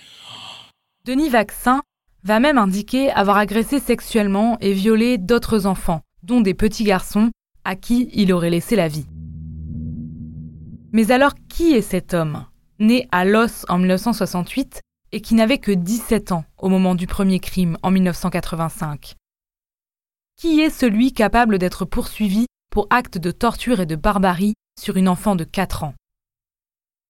Denis 1.04 1.30
Vaccin 1.30 1.82
va 2.22 2.40
même 2.40 2.58
indiquer 2.58 3.10
avoir 3.10 3.36
agressé 3.36 3.78
sexuellement 3.78 4.58
et 4.60 4.72
violé 4.72 5.18
d'autres 5.18 5.66
enfants, 5.66 6.02
dont 6.22 6.40
des 6.40 6.54
petits 6.54 6.84
garçons, 6.84 7.30
à 7.64 7.76
qui 7.76 8.10
il 8.12 8.32
aurait 8.32 8.50
laissé 8.50 8.76
la 8.76 8.88
vie. 8.88 9.06
Mais 10.92 11.12
alors 11.12 11.34
qui 11.48 11.72
est 11.72 11.82
cet 11.82 12.14
homme, 12.14 12.46
né 12.78 13.06
à 13.12 13.24
Los 13.24 13.64
en 13.68 13.78
1968 13.78 14.80
et 15.12 15.20
qui 15.20 15.34
n'avait 15.34 15.58
que 15.58 15.72
17 15.72 16.32
ans 16.32 16.44
au 16.58 16.68
moment 16.68 16.94
du 16.94 17.06
premier 17.06 17.40
crime 17.40 17.76
en 17.82 17.90
1985 17.90 19.14
Qui 20.36 20.60
est 20.60 20.70
celui 20.70 21.12
capable 21.12 21.58
d'être 21.58 21.84
poursuivi 21.84 22.46
pour 22.70 22.86
acte 22.90 23.18
de 23.18 23.30
torture 23.30 23.80
et 23.80 23.86
de 23.86 23.96
barbarie 23.96 24.54
sur 24.80 24.96
une 24.96 25.08
enfant 25.08 25.36
de 25.36 25.44
4 25.44 25.84
ans? 25.84 25.94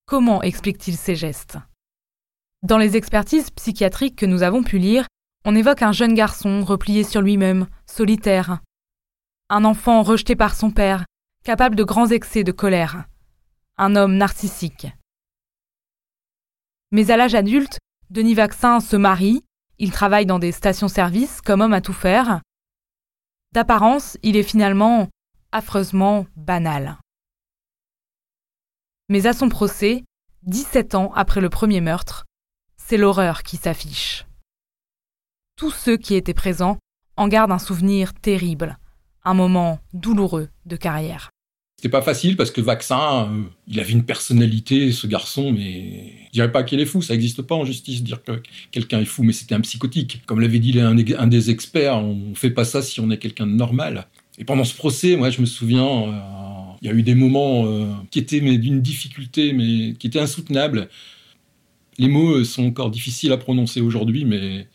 Comment 0.06 0.42
explique-t-il 0.42 0.96
ces 0.96 1.14
gestes? 1.14 1.58
Dans 2.62 2.78
les 2.78 2.96
expertises 2.96 3.50
psychiatriques 3.50 4.16
que 4.16 4.26
nous 4.26 4.42
avons 4.42 4.62
pu 4.62 4.78
lire, 4.78 5.06
on 5.44 5.56
évoque 5.56 5.82
un 5.82 5.92
jeune 5.92 6.14
garçon 6.14 6.62
replié 6.62 7.04
sur 7.04 7.22
lui-même, 7.22 7.66
solitaire. 7.86 8.60
Un 9.48 9.64
enfant 9.64 10.02
rejeté 10.02 10.36
par 10.36 10.54
son 10.54 10.70
père, 10.70 11.04
capable 11.44 11.76
de 11.76 11.84
grands 11.84 12.08
excès 12.08 12.44
de 12.44 12.52
colère 12.52 13.04
un 13.80 13.96
homme 13.96 14.18
narcissique. 14.18 14.88
Mais 16.92 17.10
à 17.10 17.16
l'âge 17.16 17.34
adulte, 17.34 17.78
Denis 18.10 18.34
Vaccin 18.34 18.78
se 18.80 18.94
marie, 18.94 19.42
il 19.78 19.90
travaille 19.90 20.26
dans 20.26 20.38
des 20.38 20.52
stations-service 20.52 21.40
comme 21.40 21.62
homme 21.62 21.72
à 21.72 21.80
tout 21.80 21.94
faire. 21.94 22.42
D'apparence, 23.52 24.18
il 24.22 24.36
est 24.36 24.42
finalement 24.42 25.08
affreusement 25.50 26.26
banal. 26.36 26.98
Mais 29.08 29.26
à 29.26 29.32
son 29.32 29.48
procès, 29.48 30.04
17 30.42 30.94
ans 30.94 31.10
après 31.14 31.40
le 31.40 31.48
premier 31.48 31.80
meurtre, 31.80 32.26
c'est 32.90 32.96
l'horreur 32.96 33.44
qui 33.44 33.56
s'affiche. 33.56 34.24
Tous 35.56 35.70
ceux 35.70 35.96
qui 35.96 36.16
étaient 36.16 36.34
présents 36.34 36.76
en 37.16 37.28
gardent 37.28 37.52
un 37.52 37.60
souvenir 37.60 38.12
terrible, 38.14 38.78
un 39.24 39.32
moment 39.32 39.78
douloureux 39.92 40.48
de 40.66 40.74
carrière. 40.74 41.30
C'était 41.76 41.88
pas 41.88 42.02
facile 42.02 42.36
parce 42.36 42.50
que 42.50 42.60
Vaccin, 42.60 43.30
euh, 43.30 43.42
il 43.68 43.78
avait 43.78 43.92
une 43.92 44.04
personnalité, 44.04 44.90
ce 44.90 45.06
garçon, 45.06 45.52
mais 45.52 46.14
je 46.26 46.32
dirais 46.32 46.50
pas 46.50 46.64
qu'il 46.64 46.80
est 46.80 46.84
fou, 46.84 47.00
ça 47.00 47.12
n'existe 47.12 47.42
pas 47.42 47.54
en 47.54 47.64
justice 47.64 48.02
dire 48.02 48.24
que 48.24 48.42
quelqu'un 48.72 48.98
est 48.98 49.04
fou, 49.04 49.22
mais 49.22 49.34
c'était 49.34 49.54
un 49.54 49.60
psychotique. 49.60 50.22
Comme 50.26 50.40
l'avait 50.40 50.58
dit 50.58 50.76
un, 50.80 50.94
des 51.28 51.50
experts, 51.50 51.96
on 51.96 52.34
fait 52.34 52.50
pas 52.50 52.64
ça 52.64 52.82
si 52.82 52.98
on 52.98 53.08
est 53.12 53.18
quelqu'un 53.18 53.46
de 53.46 53.52
normal. 53.52 54.08
Et 54.36 54.44
pendant 54.44 54.64
ce 54.64 54.74
procès, 54.74 55.14
moi, 55.14 55.30
je 55.30 55.40
me 55.40 55.46
souviens, 55.46 55.86
euh, 55.86 56.72
il 56.82 56.88
y 56.88 56.90
a 56.90 56.94
eu 56.94 57.04
des 57.04 57.14
moments 57.14 57.66
euh, 57.66 57.86
qui 58.10 58.18
étaient 58.18 58.40
d'une 58.40 58.82
difficulté, 58.82 59.52
mais 59.52 59.94
qui 59.94 60.08
étaient 60.08 60.18
insoutenables. 60.18 60.88
Les 62.00 62.08
mots 62.08 62.42
sont 62.44 62.64
encore 62.64 62.90
difficiles 62.90 63.30
à 63.30 63.36
prononcer 63.36 63.82
aujourd'hui, 63.82 64.24
mais 64.24 64.66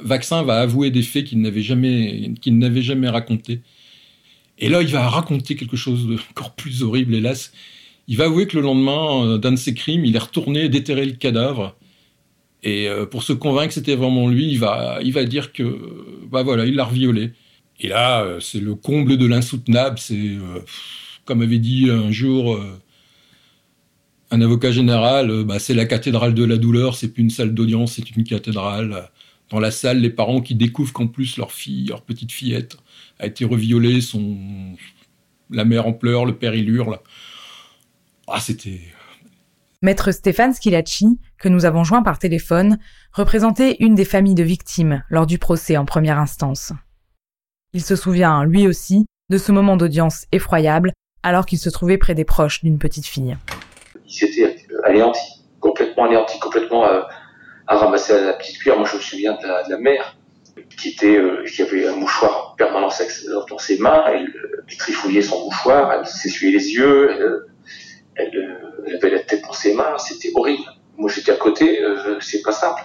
Vaccin 0.00 0.44
va 0.44 0.60
avouer 0.60 0.92
des 0.92 1.02
faits 1.02 1.24
qu'il 1.24 1.40
n'avait 1.40 1.62
jamais, 1.62 3.08
racontés. 3.08 3.60
Et 4.60 4.68
là, 4.68 4.82
il 4.82 4.88
va 4.88 5.08
raconter 5.08 5.56
quelque 5.56 5.76
chose 5.76 6.06
d'encore 6.06 6.54
plus 6.54 6.84
horrible, 6.84 7.16
hélas. 7.16 7.52
Il 8.06 8.18
va 8.18 8.26
avouer 8.26 8.46
que 8.46 8.56
le 8.56 8.62
lendemain 8.62 9.26
euh, 9.26 9.38
d'un 9.38 9.50
de 9.50 9.56
ses 9.56 9.74
crimes, 9.74 10.04
il 10.04 10.14
est 10.14 10.20
retourné 10.20 10.68
déterrer 10.68 11.06
le 11.06 11.14
cadavre. 11.14 11.74
Et 12.62 12.88
euh, 12.88 13.04
pour 13.04 13.24
se 13.24 13.32
convaincre 13.32 13.68
que 13.68 13.74
c'était 13.74 13.96
vraiment 13.96 14.28
lui, 14.28 14.48
il 14.48 14.60
va, 14.60 15.00
il 15.02 15.12
dire 15.28 15.52
que, 15.52 15.76
bah 16.30 16.44
voilà, 16.44 16.66
il 16.66 16.76
l'a 16.76 16.84
reviolé. 16.84 17.32
Et 17.80 17.88
là, 17.88 18.22
euh, 18.22 18.38
c'est 18.38 18.60
le 18.60 18.76
comble 18.76 19.16
de 19.16 19.26
l'insoutenable. 19.26 19.98
C'est, 19.98 20.36
comme 21.24 21.42
avait 21.42 21.58
dit 21.58 21.90
un 21.90 22.12
jour 22.12 22.60
un 24.32 24.40
avocat 24.40 24.72
général, 24.72 25.44
bah, 25.44 25.58
c'est 25.58 25.74
la 25.74 25.84
cathédrale 25.84 26.32
de 26.32 26.44
la 26.44 26.56
douleur. 26.56 26.96
C'est 26.96 27.08
plus 27.08 27.22
une 27.22 27.30
salle 27.30 27.52
d'audience, 27.52 27.92
c'est 27.92 28.10
une 28.16 28.24
cathédrale. 28.24 29.10
Dans 29.50 29.60
la 29.60 29.70
salle, 29.70 30.00
les 30.00 30.10
parents 30.10 30.40
qui 30.40 30.54
découvrent 30.54 30.94
qu'en 30.94 31.06
plus 31.06 31.36
leur 31.36 31.52
fille, 31.52 31.86
leur 31.86 32.00
petite 32.00 32.32
fillette, 32.32 32.78
a 33.18 33.26
été 33.26 33.44
reviolée, 33.44 34.00
la 35.50 35.66
mère 35.66 35.86
en 35.86 35.92
pleurs, 35.92 36.24
le 36.24 36.34
père 36.34 36.54
il 36.54 36.68
hurle. 36.70 36.98
Ah, 38.26 38.40
c'était. 38.40 38.80
Maître 39.82 40.12
Stéphane 40.12 40.54
Schilacci, 40.54 41.18
que 41.38 41.50
nous 41.50 41.66
avons 41.66 41.84
joint 41.84 42.02
par 42.02 42.18
téléphone, 42.18 42.78
représentait 43.12 43.76
une 43.80 43.94
des 43.94 44.06
familles 44.06 44.34
de 44.34 44.42
victimes 44.42 45.02
lors 45.10 45.26
du 45.26 45.38
procès 45.38 45.76
en 45.76 45.84
première 45.84 46.18
instance. 46.18 46.72
Il 47.74 47.82
se 47.82 47.96
souvient, 47.96 48.44
lui 48.44 48.66
aussi, 48.66 49.04
de 49.28 49.36
ce 49.36 49.52
moment 49.52 49.76
d'audience 49.76 50.26
effroyable 50.32 50.92
alors 51.22 51.44
qu'il 51.44 51.58
se 51.58 51.68
trouvait 51.68 51.98
près 51.98 52.14
des 52.14 52.24
proches 52.24 52.62
d'une 52.62 52.78
petite 52.78 53.06
fille. 53.06 53.36
Il 54.06 54.12
s'était 54.12 54.56
anéanti, 54.84 55.44
complètement 55.60 56.04
anéanti, 56.04 56.38
complètement 56.38 56.84
à, 56.84 57.08
ramasser 57.66 58.20
la 58.24 58.34
petite 58.34 58.58
cuillère. 58.58 58.78
Moi, 58.78 58.86
je 58.90 58.96
me 58.96 59.00
souviens 59.00 59.38
de 59.40 59.70
la 59.70 59.78
mère 59.78 60.16
qui 60.76 60.90
était, 60.90 61.16
euh, 61.16 61.44
qui 61.44 61.62
avait 61.62 61.86
un 61.86 61.96
mouchoir 61.96 62.54
permanent 62.56 62.88
dans 63.48 63.58
ses 63.58 63.78
mains, 63.78 64.04
elle, 64.08 64.32
trifouillait 64.78 65.22
son 65.22 65.44
mouchoir, 65.44 65.92
elle 65.92 66.06
s'essuyait 66.06 66.52
les 66.52 66.72
yeux, 66.72 67.46
elle, 68.16 68.58
avait 68.94 69.10
la 69.10 69.20
tête 69.20 69.42
dans 69.42 69.52
ses 69.52 69.74
mains, 69.74 69.96
c'était 69.98 70.30
horrible. 70.34 70.64
Moi 70.96 71.10
j'étais 71.10 71.32
à 71.32 71.36
côté, 71.36 71.82
euh, 71.82 72.18
c'est 72.20 72.42
pas 72.42 72.52
simple. 72.52 72.82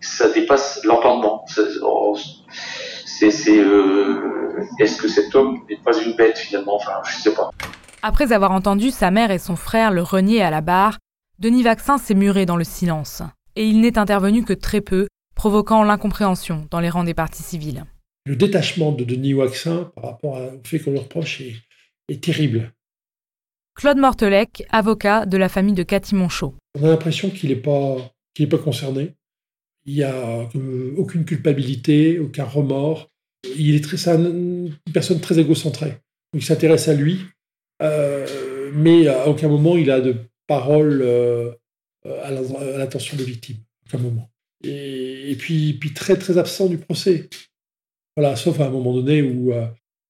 Ça 0.00 0.28
dépasse 0.28 0.80
l'entendement. 0.84 1.44
C'est, 1.48 3.30
c'est, 3.32 3.58
euh, 3.58 4.62
est-ce 4.78 5.02
que 5.02 5.08
cet 5.08 5.34
homme 5.34 5.60
n'est 5.68 5.78
pas 5.78 5.96
une 5.98 6.12
bête 6.14 6.38
finalement? 6.38 6.76
Enfin, 6.76 6.92
je 7.04 7.16
sais 7.16 7.34
pas. 7.34 7.50
Après 8.02 8.32
avoir 8.32 8.52
entendu 8.52 8.90
sa 8.92 9.10
mère 9.10 9.32
et 9.32 9.38
son 9.38 9.56
frère 9.56 9.90
le 9.90 10.02
renier 10.02 10.40
à 10.40 10.50
la 10.50 10.60
barre, 10.60 10.98
Denis 11.40 11.64
Vaccin 11.64 11.98
s'est 11.98 12.14
muré 12.14 12.46
dans 12.46 12.56
le 12.56 12.62
silence. 12.62 13.22
Et 13.56 13.66
il 13.66 13.80
n'est 13.80 13.98
intervenu 13.98 14.44
que 14.44 14.52
très 14.52 14.80
peu, 14.80 15.08
provoquant 15.34 15.82
l'incompréhension 15.82 16.66
dans 16.70 16.78
les 16.78 16.90
rangs 16.90 17.02
des 17.02 17.14
partis 17.14 17.42
civils. 17.42 17.84
Le 18.24 18.36
détachement 18.36 18.92
de 18.92 19.02
Denis 19.02 19.34
Waxin 19.34 19.90
par 19.96 20.04
rapport 20.04 20.34
au 20.34 20.60
fait 20.64 20.78
qu'on 20.78 20.92
le 20.92 21.00
reproche 21.00 21.40
est, 21.40 22.20
terrible. 22.20 22.72
Claude 23.74 23.98
Mortelec, 23.98 24.64
avocat 24.70 25.26
de 25.26 25.36
la 25.36 25.48
famille 25.48 25.74
de 25.74 25.82
Cathy 25.82 26.14
Monchot. 26.14 26.54
On 26.78 26.84
a 26.84 26.88
l'impression 26.88 27.30
qu'il 27.30 27.50
n'est 27.50 27.56
pas, 27.56 27.96
pas 28.48 28.58
concerné. 28.58 29.14
Il 29.86 29.94
n'y 29.94 30.02
a 30.04 30.48
aucune 30.96 31.24
culpabilité, 31.24 32.18
aucun 32.18 32.44
remords. 32.44 33.08
Il 33.56 33.74
est 33.74 33.82
très, 33.82 34.08
une 34.08 34.72
personne 34.92 35.20
très 35.20 35.38
égocentrée. 35.38 35.98
Il 36.34 36.42
s'intéresse 36.42 36.88
à 36.88 36.94
lui, 36.94 37.20
mais 37.80 39.06
à 39.08 39.28
aucun 39.28 39.48
moment 39.48 39.76
il 39.76 39.90
a 39.90 40.00
de 40.00 40.16
parole 40.46 41.00
euh, 41.02 41.52
à 42.04 42.30
l'attention 42.30 43.16
des 43.16 43.24
victimes. 43.24 43.58
À 43.84 43.88
aucun 43.88 44.02
moment 44.02 44.30
et, 44.64 45.36
puis, 45.38 45.78
très 45.94 46.16
très 46.16 46.38
absent 46.38 46.66
du 46.66 46.78
procès. 46.78 47.28
Voilà, 48.16 48.36
sauf 48.36 48.58
à 48.60 48.66
un 48.66 48.70
moment 48.70 48.92
donné 48.92 49.22
où 49.22 49.52
euh, 49.52 49.66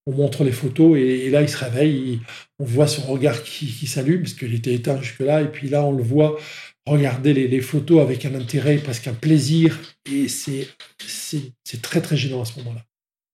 on 0.06 0.12
montre 0.12 0.44
les 0.44 0.52
photos 0.52 0.96
et, 0.96 1.28
là 1.28 1.42
il 1.42 1.48
se 1.48 1.58
réveille, 1.58 2.20
on 2.58 2.64
voit 2.64 2.86
son 2.86 3.02
regard 3.02 3.42
qui, 3.42 3.86
s'allume 3.86 4.22
parce 4.22 4.32
qu'il 4.32 4.54
était 4.54 4.72
éteint 4.72 5.00
jusque-là, 5.00 5.42
et 5.42 5.48
puis 5.48 5.68
là 5.68 5.84
on 5.84 5.92
le 5.92 6.02
voit 6.02 6.38
regarder 6.86 7.34
les, 7.34 7.60
photos 7.60 8.00
avec 8.00 8.24
un 8.24 8.34
intérêt, 8.34 8.78
presque 8.78 9.08
un 9.08 9.12
plaisir, 9.12 9.78
et 10.10 10.28
c'est 10.28 10.68
c'est 10.98 11.82
très 11.82 12.00
très 12.00 12.16
gênant 12.16 12.40
à 12.40 12.44
ce 12.46 12.58
moment-là, 12.60 12.82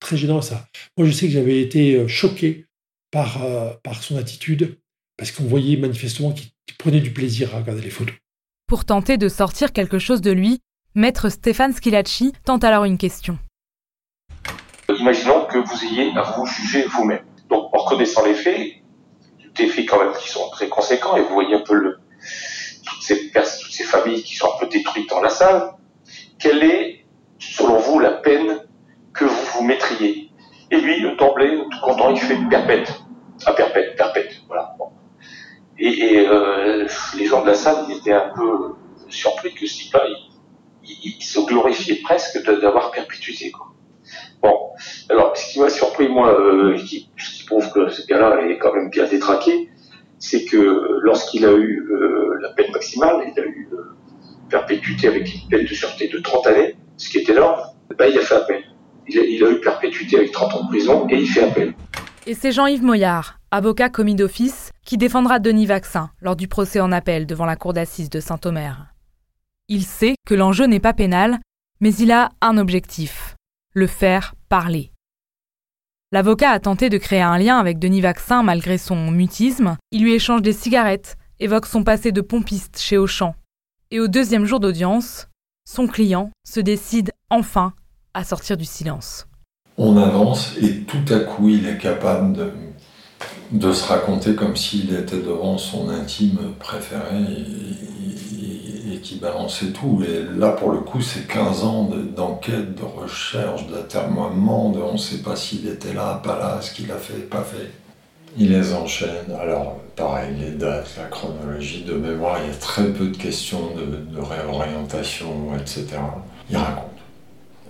très 0.01 0.17
gênant 0.17 0.43
ça. 0.43 0.67
Moi 0.97 1.07
je 1.07 1.13
sais 1.13 1.27
que 1.27 1.33
j'avais 1.33 1.61
été 1.61 1.95
euh, 1.95 2.09
choqué 2.09 2.67
par 3.15 3.45
euh, 3.45 3.71
par 3.85 4.03
son 4.03 4.19
attitude 4.19 4.77
parce 5.17 5.31
qu'on 5.31 5.45
voyait 5.45 5.77
manifestement 5.77 6.33
qu'il 6.33 6.51
prenait 6.77 7.01
du 7.01 7.13
plaisir 7.13 7.55
à 7.55 7.59
regarder 7.59 7.83
les 7.83 7.91
photos. 7.91 8.17
Pour 8.67 8.85
tenter 8.85 9.17
de 9.17 9.29
sortir 9.29 9.73
quelque 9.73 10.01
chose 10.01 10.21
de 10.21 10.33
lui, 10.33 10.59
Maître 10.97 11.29
Stéphane 11.29 11.73
Schilacci 11.73 12.33
tente 12.45 12.65
alors 12.65 12.85
une 12.85 12.99
question. 12.99 13.39
Imaginons 14.89 15.47
que 15.47 15.59
vous 15.59 15.85
ayez 15.85 16.11
à 16.17 16.23
vous 16.23 16.47
juger 16.47 16.85
vous-même. 16.87 17.25
Donc, 17.49 17.73
en 17.73 17.79
reconnaissant 17.85 18.25
les 18.25 18.35
faits, 18.35 18.73
des 19.55 19.69
faits 19.69 19.89
quand 19.89 20.03
même 20.05 20.15
qui 20.21 20.29
sont 20.29 20.49
très 20.51 20.69
conséquents, 20.69 21.17
et 21.17 21.23
vous 21.23 21.35
voyez 21.35 21.55
un 21.55 21.61
peu 21.61 21.75
le, 21.75 21.99
toutes, 22.85 23.03
ces 23.03 23.31
toutes 23.31 23.73
ces 23.73 23.85
familles 23.85 24.25
qui 24.25 24.35
sont 24.35 24.47
un 24.47 24.59
peu 24.59 24.67
détruites 24.67 25.09
dans 25.11 25.21
la 25.21 25.31
salle, 25.31 25.75
quelle 26.41 26.65
est, 26.65 27.05
selon 27.39 27.79
vous, 27.79 28.01
la 28.01 28.11
peine 28.11 28.61
que 29.13 29.25
vous 29.25 29.45
vous 29.55 29.63
mettriez? 29.63 30.31
Et 30.73 30.81
lui, 30.81 31.01
d'emblée, 31.17 31.57
tout 31.71 31.81
content, 31.81 32.11
il 32.11 32.19
fait 32.19 32.37
perpète. 32.51 33.04
Ah, 33.47 33.53
perpète, 33.53 33.97
perpète, 33.97 34.41
voilà. 34.47 34.77
Et, 35.79 36.27
euh, 36.29 36.87
les 37.19 37.27
gens 37.27 37.43
de 37.43 37.49
la 37.49 37.55
salle, 37.55 37.85
ils 37.89 37.97
étaient 37.97 38.13
un 38.13 38.31
peu 38.35 38.75
surpris 39.09 39.55
que 39.55 39.67
ce 39.67 39.83
type-là, 39.83 40.05
il, 40.85 41.23
se 41.23 41.41
glorifiait 41.41 42.01
presque 42.03 42.43
d'avoir 42.45 42.91
perpétuité, 42.91 43.51
quoi. 43.51 43.73
Bon, 44.43 44.71
alors, 45.09 45.37
ce 45.37 45.53
qui 45.53 45.61
m'a 45.61 45.71
surpris, 45.71 46.09
moi, 46.09 46.39
euh, 46.39 46.77
qui, 46.77 47.11
qui, 47.19 47.45
prouve 47.47 47.71
que 47.73 47.89
ce 47.89 48.07
gars-là 48.07 48.47
est 48.47 48.59
quand 48.59 48.75
même 48.75 48.91
bien 48.91 49.07
détraqué, 49.07 49.71
c'est 50.19 50.45
que 50.45 50.99
lorsqu'il 51.01 51.45
a 51.47 51.53
eu 51.53 51.87
euh, 51.91 52.39
la 52.41 52.51
peine 52.51 52.71
maximale, 52.73 53.25
il 53.35 53.41
a 53.41 53.45
eu 53.45 53.69
euh, 53.73 53.95
perpétuité 54.49 55.09
avec 55.09 55.33
une 55.35 55.49
peine 55.49 55.65
de 55.65 55.75
sûreté 55.75 56.09
de 56.09 56.19
30 56.19 56.47
années, 56.47 56.77
ce 56.97 57.09
qui 57.09 57.19
est 57.19 57.29
énorme, 57.29 57.61
ben, 57.99 58.07
il 58.11 58.19
a 58.19 58.23
fait 58.23 58.35
appel. 58.35 58.65
Il 59.09 59.19
a, 59.19 59.23
il 59.23 59.45
a 59.45 59.51
eu 59.51 59.61
perpétuité 59.61 60.17
avec 60.17 60.33
30 60.33 60.55
ans 60.55 60.65
de 60.65 60.69
prison 60.69 61.07
et 61.11 61.17
il 61.17 61.27
fait 61.27 61.45
appel. 61.45 61.75
Et 62.27 62.33
c'est 62.33 62.53
Jean-Yves 62.53 62.83
Moyard, 62.83 63.39
avocat 63.51 63.91
commis 63.91 64.15
d'office, 64.15 64.71
qui 64.87 64.97
défendra 64.97 65.41
Denis 65.41 65.67
Vaccin 65.67 66.11
lors 66.23 66.37
du 66.37 66.49
procès 66.49 66.81
en 66.81 66.91
appel 66.91 67.27
devant 67.27 67.45
la 67.45 67.57
cour 67.57 67.75
d'assises 67.75 68.09
de 68.09 68.19
Saint-Omer. 68.19 68.87
Il 69.69 69.85
sait 69.85 70.15
que 70.27 70.35
l'enjeu 70.35 70.65
n'est 70.65 70.81
pas 70.81 70.95
pénal, 70.95 71.39
mais 71.81 71.95
il 71.95 72.11
a 72.13 72.31
un 72.41 72.57
objectif 72.57 73.35
le 73.75 73.87
faire 73.87 74.35
parler. 74.49 74.91
L'avocat 76.13 76.51
a 76.51 76.61
tenté 76.61 76.89
de 76.89 76.97
créer 76.97 77.21
un 77.21 77.37
lien 77.37 77.59
avec 77.59 77.79
Denis 77.79 78.01
Vaccin 78.01 78.43
malgré 78.43 78.79
son 78.79 79.11
mutisme. 79.11 79.77
Il 79.91 80.03
lui 80.03 80.15
échange 80.15 80.41
des 80.41 80.53
cigarettes, 80.55 81.19
évoque 81.41 81.67
son 81.67 81.85
passé 81.85 82.11
de 82.11 82.23
pompiste 82.23 82.79
chez 82.79 82.97
Auchan. 82.97 83.35
Et 83.91 84.01
au 84.01 84.09
deuxième 84.09 84.47
jour 84.47 84.61
d'audience, 84.61 85.29
son 85.69 85.87
client 85.89 86.31
se 86.47 86.61
décide 86.61 87.13
enfin 87.29 87.75
à 88.15 88.25
sortir 88.25 88.57
du 88.57 88.65
silence. 88.65 89.27
On 89.77 89.97
avance 89.97 90.57
et 90.63 90.81
tout 90.83 91.13
à 91.13 91.19
coup 91.21 91.49
il 91.49 91.67
est 91.67 91.79
capable 91.79 92.33
de, 92.33 92.53
de 93.51 93.73
se 93.73 93.87
raconter 93.87 94.35
comme 94.35 94.57
s'il 94.57 94.95
était 94.95 95.21
devant 95.21 95.59
son 95.59 95.89
intime 95.89 96.39
préféré 96.59 97.23
et, 98.93 98.99
qui 99.01 99.17
balançait 99.17 99.73
tout. 99.73 100.03
Et 100.03 100.39
là, 100.39 100.53
pour 100.53 100.71
le 100.71 100.79
coup, 100.79 101.03
c'est 101.03 101.27
15 101.29 101.65
ans 101.65 101.91
d'enquête, 102.17 102.75
de, 102.75 102.83
recherche, 102.83 103.67
d'atermoiement, 103.67 104.71
de 104.71 104.81
on 104.81 104.95
ne 104.95 104.99
sait 104.99 105.19
pas 105.19 105.37
s'il 105.37 105.69
était 105.69 105.93
là, 105.93 106.21
pas 106.25 106.39
là, 106.39 106.61
ce 106.63 106.73
qu'il 106.73 106.91
a 106.91 106.97
fait, 106.97 107.29
pas 107.29 107.43
fait. 107.43 107.71
Il 108.39 108.51
les 108.51 108.73
enchaîne. 108.73 109.31
Alors, 109.39 109.77
pareil, 109.95 110.35
les 110.41 110.53
dates, 110.53 110.89
la 110.97 111.05
chronologie 111.05 111.85
de 111.85 111.95
mémoire, 111.95 112.39
il 112.43 112.49
y 112.49 112.51
a 112.51 112.57
très 112.57 112.87
peu 112.87 113.09
de 113.09 113.17
questions 113.17 113.71
de, 113.77 114.21
réorientation, 114.21 115.55
etc. 115.57 115.87
Il 116.51 116.57
raconte. 116.57 116.94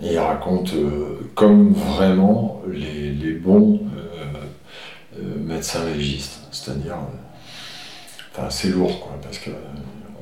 Il 0.03 0.19
raconte 0.19 0.75
euh, 0.75 1.31
comme 1.35 1.73
vraiment 1.73 2.63
les, 2.71 3.33
bons 3.33 3.81
euh, 5.19 5.39
médecin 5.39 5.85
légiste, 5.85 6.41
c'est-à-dire, 6.51 6.95
euh, 6.95 8.33
enfin, 8.33 8.51
c'est 8.51 8.69
lourd, 8.69 8.99
quoi, 9.01 9.17
parce 9.23 9.39
que 9.39 9.51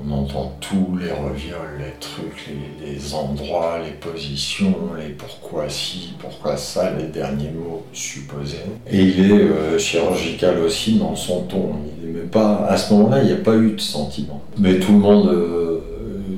on 0.05 0.11
entend 0.11 0.57
tous 0.61 0.99
les 1.01 1.13
reviols, 1.13 1.79
les 1.79 1.95
trucs, 2.01 2.51
les, 2.85 3.15
endroits, 3.15 3.79
les 3.79 3.93
positions, 3.93 4.75
les 4.99 5.11
pourquoi 5.11 5.69
si, 5.69 6.15
pourquoi 6.19 6.57
ça, 6.57 6.93
les 6.99 7.07
derniers 7.07 7.53
mots 7.53 7.87
supposés. 7.93 8.65
Et 8.91 9.01
il 9.01 9.31
est 9.31 9.35
euh, 9.35 9.79
chirurgical 9.79 10.59
aussi 10.59 10.99
dans 10.99 11.15
son 11.15 11.43
ton. 11.43 11.77
Il 12.03 12.29
pas, 12.29 12.67
à 12.67 12.77
ce 12.77 12.93
moment-là, 12.95 13.23
il 13.23 13.27
n'y 13.27 13.33
a 13.33 13.37
pas 13.45 13.55
eu 13.55 13.73
de 13.73 13.81
sentiment. 13.81 14.43
Mais 14.59 14.79
tout 14.79 14.93
le 14.93 14.99
monde, 14.99 15.81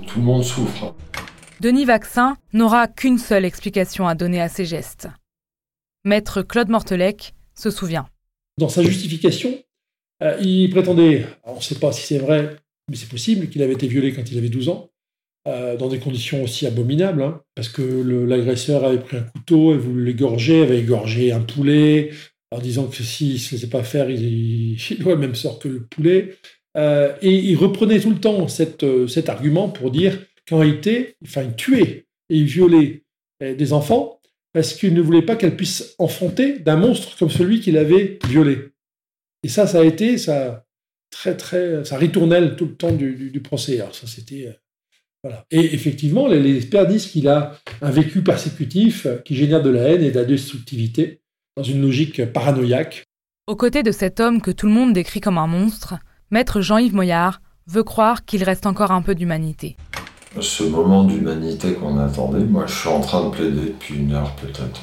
tout 0.07 0.19
le 0.19 0.25
monde 0.25 0.45
souffre. 0.45 0.95
Denis 1.61 1.85
Vaccin 1.85 2.37
n'aura 2.53 2.89
qu'une 2.89 3.19
seule 3.19 3.45
explication 3.45 4.09
à 4.09 4.15
donner 4.15 4.41
à 4.41 4.49
ses 4.49 4.65
gestes. 4.65 5.09
Maître 6.05 6.43
Claude 6.43 6.69
Mortelec 6.69 7.35
se 7.55 7.71
souvient. 7.71 8.07
Dans 8.59 8.69
sa 8.69 8.83
justification, 8.83 9.55
euh, 10.23 10.37
il 10.41 10.71
prétendait, 10.71 11.27
on 11.45 11.57
ne 11.57 11.61
sait 11.61 11.77
pas 11.77 11.93
si 11.93 12.07
c'est 12.07 12.19
vrai, 12.19 12.57
mais 12.91 12.97
c'est 12.97 13.09
possible, 13.09 13.49
qu'il 13.49 13.63
avait 13.63 13.75
été 13.75 13.87
violé 13.87 14.13
quand 14.13 14.31
il 14.31 14.37
avait 14.37 14.49
12 14.49 14.69
ans, 14.69 14.91
euh, 15.47 15.77
dans 15.77 15.89
des 15.89 15.99
conditions 16.01 16.43
aussi 16.43 16.67
abominables, 16.67 17.23
hein, 17.23 17.41
parce 17.55 17.69
que 17.69 17.83
l'agresseur 17.83 18.85
avait 18.85 18.99
pris 18.99 19.17
un 19.17 19.23
couteau 19.23 19.75
et 19.75 19.79
voulu 19.79 20.05
l'égorger, 20.05 20.63
avait 20.63 20.81
égorgé 20.81 21.33
un 21.33 21.41
poulet, 21.41 22.11
en 22.51 22.59
disant 22.59 22.87
que 22.87 22.97
s'il 22.97 23.35
ne 23.35 23.39
se 23.39 23.49
faisait 23.51 23.69
pas 23.69 23.85
faire, 23.85 24.11
il, 24.11 24.75
il 24.75 25.05
le 25.05 25.17
même 25.17 25.35
sort 25.35 25.59
que 25.59 25.69
le 25.69 25.87
poulet. 25.87 26.37
Euh, 26.77 27.15
et 27.23 27.31
il 27.31 27.57
reprenait 27.57 28.01
tout 28.01 28.11
le 28.11 28.19
temps 28.19 28.49
cet 28.49 29.29
argument 29.29 29.69
pour 29.69 29.93
dire 29.93 30.19
qu'en 30.49 30.59
réalité, 30.59 31.17
enfin, 31.25 31.43
il 31.43 31.55
tuait 31.55 32.07
et 32.29 32.37
il 32.37 32.45
violait 32.45 33.03
des 33.41 33.73
enfants 33.73 34.21
parce 34.55 34.73
qu'il 34.73 34.95
ne 34.95 35.03
voulait 35.03 35.23
pas 35.23 35.37
qu'elle 35.37 35.57
puisse 35.57 35.95
enfanter 35.99 36.59
d'un 36.61 36.77
monstre 36.77 37.17
comme 37.19 37.31
celui 37.31 37.61
qu'il 37.61 37.77
avait 37.77 38.19
violé. 38.29 38.71
Et 39.43 39.49
ça, 39.49 39.67
ça 39.67 39.81
a 39.81 39.85
été 39.85 40.17
ça 40.17 40.65
très 41.11 41.37
très 41.37 41.85
ça 41.85 41.99
ritournelle 41.99 42.57
tout 42.57 42.67
le 42.67 42.75
temps 42.75 42.93
du, 42.93 43.41
procès. 43.43 43.81
Alors 43.81 43.95
ça, 43.95 44.07
c'était 44.07 44.47
euh, 44.47 44.53
voilà. 45.23 45.45
Et 45.51 45.75
effectivement, 45.75 46.29
les, 46.29 46.41
les 46.41 46.87
disent 46.87 47.07
qu'il 47.07 47.29
a 47.29 47.59
un 47.83 47.91
vécu 47.91 48.23
persécutif 48.23 49.07
qui 49.25 49.35
génère 49.35 49.63
de 49.63 49.71
la 49.71 49.83
haine 49.83 50.03
et 50.03 50.11
de 50.11 50.19
la 50.19 50.25
destructivité 50.25 51.21
dans 51.57 51.63
une 51.63 51.83
logique 51.83 52.25
paranoïaque. 52.33 53.05
Aux 53.47 53.57
côtés 53.57 53.83
de 53.83 53.93
cet 53.93 54.21
homme 54.21 54.41
que 54.41 54.51
tout 54.51 54.67
le 54.67 54.73
monde 54.73 54.93
décrit 54.93 55.21
comme 55.21 55.39
un 55.39 55.47
monstre, 55.47 55.97
maître 56.31 56.61
Jean-Yves 56.61 56.95
Moyard 56.95 57.41
veut 57.67 57.85
croire 57.85 58.25
qu'il 58.25 58.45
reste 58.45 58.67
encore 58.67 58.93
un 58.93 59.03
peu 59.03 59.15
d'humanité 59.15 59.77
ce 60.41 60.65
moment 60.65 61.05
d'humanité 61.05 61.75
qu'on 61.75 61.99
attendait. 61.99 62.45
Moi, 62.45 62.65
je 62.67 62.75
suis 62.75 62.89
en 62.89 63.01
train 63.01 63.25
de 63.25 63.31
plaider 63.31 63.67
depuis 63.67 63.97
une 63.97 64.13
heure 64.13 64.33
peut-être. 64.33 64.81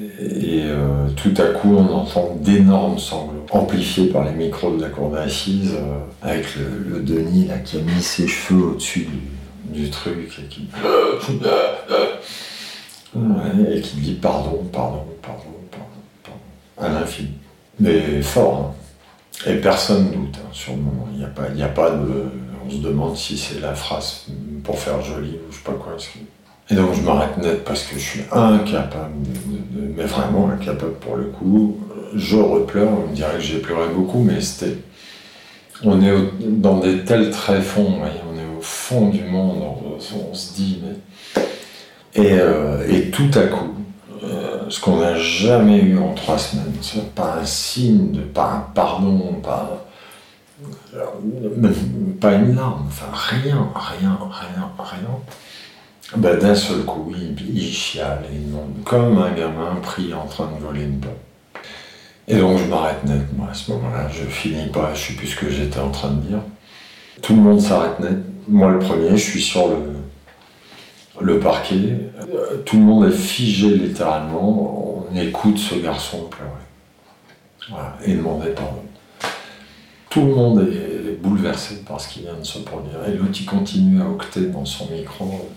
Et 0.00 0.62
euh, 0.64 1.08
tout 1.14 1.34
à 1.36 1.48
coup, 1.48 1.76
on 1.76 1.92
entend 1.94 2.38
d'énormes 2.40 2.98
sanglots, 2.98 3.44
amplifiés 3.50 4.06
par 4.06 4.24
les 4.24 4.32
micros 4.32 4.74
de 4.76 4.82
la 4.82 4.88
cour 4.88 5.10
d'assises, 5.10 5.74
euh, 5.74 5.98
avec 6.22 6.46
le, 6.56 7.00
Denis 7.00 7.50
qui 7.64 7.76
a 7.76 7.80
mis 7.80 8.02
ses 8.02 8.26
cheveux 8.26 8.70
au-dessus 8.70 9.06
du, 9.66 9.90
truc 9.90 10.40
et 10.42 10.46
qui... 10.48 10.68
et 13.70 13.80
qui 13.80 13.96
dit 13.96 14.14
pardon, 14.14 14.64
pardon, 14.72 15.04
pardon, 15.22 15.44
pardon, 15.70 16.38
à 16.78 16.88
l'infini. 16.88 17.34
Mais 17.78 18.22
fort, 18.22 18.56
hein. 18.56 18.72
Et 19.46 19.56
personne 19.56 20.10
doute 20.10 20.38
hein, 20.38 20.48
sur 20.52 20.72
le 20.72 20.78
moment. 20.78 21.06
Il 21.14 21.22
a, 21.22 21.26
pas, 21.26 21.42
a 21.42 21.68
pas 21.68 21.90
de 21.90 22.30
on 22.66 22.70
se 22.70 22.78
demande 22.78 23.16
si 23.16 23.36
c'est 23.36 23.60
la 23.60 23.74
phrase 23.74 24.26
pour 24.64 24.78
faire 24.78 25.00
joli 25.02 25.38
ou 25.48 25.52
je 25.52 25.56
sais 25.56 25.62
pas 25.62 25.72
quoi. 25.72 25.96
Et 26.70 26.74
donc 26.74 26.94
je 26.94 27.02
m'arrête 27.02 27.36
net 27.38 27.64
parce 27.64 27.84
que 27.84 27.94
je 27.96 28.04
suis 28.04 28.22
incapable, 28.32 29.12
mais 29.96 30.04
vraiment 30.04 30.48
incapable 30.48 30.94
pour 30.94 31.16
le 31.16 31.26
coup. 31.26 31.78
Je 32.16 32.36
repleure, 32.36 32.90
on 32.90 33.10
me 33.10 33.14
dirait 33.14 33.34
que 33.34 33.40
j'ai 33.40 33.58
pleuré 33.58 33.88
beaucoup, 33.94 34.20
mais 34.20 34.40
c'était. 34.40 34.76
On 35.82 36.00
est 36.00 36.14
dans 36.40 36.78
des 36.78 37.04
tels 37.04 37.30
tréfonds, 37.30 37.98
on 38.00 38.38
est 38.38 38.56
au 38.56 38.60
fond 38.60 39.08
du 39.08 39.24
monde, 39.24 39.62
on, 39.62 40.34
se 40.34 40.54
dit, 40.54 40.80
mais. 40.82 41.42
Et, 42.14 42.38
euh, 42.38 42.86
et 42.88 43.10
tout 43.10 43.30
à 43.34 43.42
coup, 43.48 43.74
euh, 44.22 44.60
ce 44.68 44.80
qu'on 44.80 44.98
n'a 44.98 45.16
jamais 45.16 45.78
eu 45.80 45.98
en 45.98 46.14
trois 46.14 46.38
semaines, 46.38 46.72
pas 47.14 47.38
un 47.42 47.44
signe, 47.44 48.12
de, 48.12 48.20
pas 48.20 48.52
un 48.52 48.72
pardon, 48.72 49.34
pas 49.42 49.84
pas 52.20 52.34
une 52.34 52.54
larme, 52.56 52.84
enfin 52.86 53.06
rien, 53.12 53.68
rien, 53.74 54.18
rien, 54.30 54.70
rien. 54.78 55.18
Ben, 56.16 56.38
D'un 56.38 56.54
seul 56.54 56.84
coup, 56.84 57.12
il, 57.16 57.56
il 57.56 57.72
chiale, 57.72 58.24
il 58.32 58.48
demande, 58.48 58.82
comme 58.84 59.18
un 59.18 59.32
gamin 59.32 59.76
pris 59.82 60.12
en 60.14 60.26
train 60.26 60.50
de 60.52 60.64
voler 60.64 60.84
une 60.84 61.00
pomme. 61.00 61.12
Et 62.26 62.36
donc 62.36 62.58
je 62.58 62.64
m'arrête 62.64 63.04
net, 63.04 63.22
moi, 63.36 63.48
à 63.50 63.54
ce 63.54 63.70
moment-là. 63.72 64.08
Je 64.08 64.24
finis 64.24 64.68
pas, 64.68 64.92
je 64.94 65.08
sais 65.08 65.12
plus 65.14 65.28
ce 65.28 65.36
que 65.36 65.50
j'étais 65.50 65.80
en 65.80 65.90
train 65.90 66.10
de 66.10 66.20
dire. 66.22 66.40
Tout 67.22 67.34
le 67.34 67.42
monde 67.42 67.60
s'arrête 67.60 68.00
net. 68.00 68.18
Moi, 68.48 68.70
le 68.70 68.78
premier, 68.78 69.10
je 69.10 69.30
suis 69.30 69.42
sur 69.42 69.68
le, 69.68 69.76
le 71.20 71.38
parquet. 71.38 72.10
Tout 72.64 72.76
le 72.76 72.82
monde 72.82 73.06
est 73.06 73.16
figé 73.16 73.68
littéralement. 73.76 75.06
On 75.10 75.16
écoute 75.16 75.58
ce 75.58 75.74
garçon 75.76 76.28
pleurer. 76.30 76.50
Voilà, 77.70 77.96
et 78.04 78.14
demander 78.14 78.50
pardon. 78.50 78.82
Tout 80.14 80.26
le 80.26 80.32
monde 80.32 80.60
est 80.60 81.20
bouleversé 81.20 81.82
par 81.82 82.00
ce 82.00 82.06
qui 82.06 82.20
vient 82.20 82.36
de 82.38 82.44
se 82.44 82.60
produire. 82.60 83.04
Et 83.08 83.14
l'autre, 83.14 83.36
il 83.40 83.46
continue 83.46 84.00
à 84.00 84.08
octer 84.08 84.42
dans 84.42 84.64
son 84.64 84.88
micro. 84.88 85.50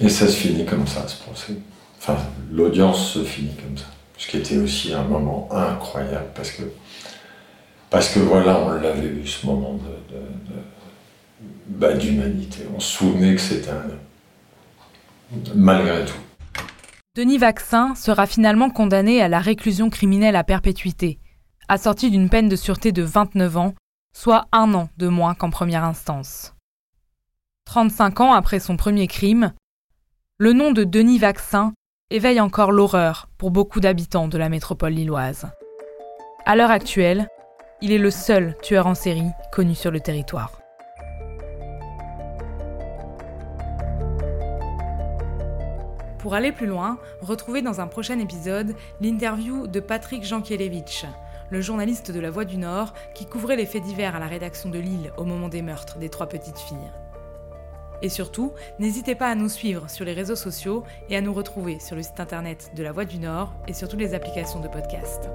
Et 0.00 0.08
ça 0.08 0.26
se 0.26 0.32
finit 0.32 0.66
comme 0.66 0.88
ça, 0.88 1.06
ce 1.06 1.22
procès. 1.22 1.52
Enfin, 2.00 2.16
l'audience 2.50 3.12
se 3.12 3.22
finit 3.22 3.54
comme 3.54 3.78
ça. 3.78 3.84
Ce 4.18 4.26
qui 4.26 4.38
était 4.38 4.56
aussi 4.58 4.92
un 4.92 5.04
moment 5.04 5.48
incroyable, 5.52 6.30
parce 6.34 6.50
que, 6.50 6.62
parce 7.90 8.08
que 8.08 8.18
voilà, 8.18 8.58
on 8.58 8.70
l'avait 8.70 9.06
eu, 9.06 9.24
ce 9.24 9.46
moment 9.46 9.78
bah, 11.68 11.92
d'humanité. 11.92 12.66
On 12.74 12.80
se 12.80 12.96
souvenait 12.96 13.36
que 13.36 13.40
c'était 13.40 13.70
un... 13.70 13.84
malgré 15.54 16.06
tout. 16.06 16.18
Denis 17.14 17.38
Vaccin 17.38 17.94
sera 17.94 18.26
finalement 18.26 18.68
condamné 18.68 19.22
à 19.22 19.28
la 19.28 19.38
réclusion 19.38 19.90
criminelle 19.90 20.34
à 20.34 20.42
perpétuité, 20.42 21.19
assorti 21.70 22.10
d'une 22.10 22.28
peine 22.28 22.48
de 22.48 22.56
sûreté 22.56 22.90
de 22.90 23.04
29 23.04 23.56
ans, 23.56 23.74
soit 24.12 24.48
un 24.50 24.74
an 24.74 24.88
de 24.98 25.06
moins 25.06 25.34
qu'en 25.34 25.50
première 25.50 25.84
instance. 25.84 26.52
35 27.66 28.20
ans 28.20 28.32
après 28.32 28.58
son 28.58 28.76
premier 28.76 29.06
crime, 29.06 29.52
le 30.36 30.52
nom 30.52 30.72
de 30.72 30.82
Denis 30.82 31.18
Vaccin 31.18 31.72
éveille 32.10 32.40
encore 32.40 32.72
l'horreur 32.72 33.28
pour 33.38 33.52
beaucoup 33.52 33.78
d'habitants 33.78 34.26
de 34.26 34.36
la 34.36 34.48
métropole 34.48 34.94
lilloise. 34.94 35.46
À 36.44 36.56
l'heure 36.56 36.72
actuelle, 36.72 37.28
il 37.80 37.92
est 37.92 37.98
le 37.98 38.10
seul 38.10 38.56
tueur 38.62 38.88
en 38.88 38.96
série 38.96 39.30
connu 39.52 39.76
sur 39.76 39.92
le 39.92 40.00
territoire. 40.00 40.60
Pour 46.18 46.34
aller 46.34 46.50
plus 46.50 46.66
loin, 46.66 46.98
retrouvez 47.20 47.62
dans 47.62 47.80
un 47.80 47.86
prochain 47.86 48.18
épisode 48.18 48.74
l'interview 49.00 49.68
de 49.68 49.78
Patrick 49.78 50.24
Jankielewicz, 50.24 51.06
le 51.50 51.60
journaliste 51.60 52.10
de 52.10 52.20
La 52.20 52.30
Voix 52.30 52.44
du 52.44 52.56
Nord 52.56 52.94
qui 53.14 53.26
couvrait 53.26 53.56
les 53.56 53.66
faits 53.66 53.82
divers 53.82 54.16
à 54.16 54.20
la 54.20 54.26
rédaction 54.26 54.70
de 54.70 54.78
Lille 54.78 55.12
au 55.16 55.24
moment 55.24 55.48
des 55.48 55.62
meurtres 55.62 55.98
des 55.98 56.08
trois 56.08 56.28
petites 56.28 56.58
filles. 56.58 56.78
Et 58.02 58.08
surtout, 58.08 58.52
n'hésitez 58.78 59.14
pas 59.14 59.28
à 59.28 59.34
nous 59.34 59.48
suivre 59.48 59.90
sur 59.90 60.04
les 60.04 60.14
réseaux 60.14 60.36
sociaux 60.36 60.84
et 61.08 61.16
à 61.16 61.20
nous 61.20 61.34
retrouver 61.34 61.78
sur 61.80 61.96
le 61.96 62.02
site 62.02 62.20
internet 62.20 62.70
de 62.74 62.82
La 62.82 62.92
Voix 62.92 63.04
du 63.04 63.18
Nord 63.18 63.52
et 63.68 63.74
sur 63.74 63.88
toutes 63.88 64.00
les 64.00 64.14
applications 64.14 64.60
de 64.60 64.68
podcast. 64.68 65.28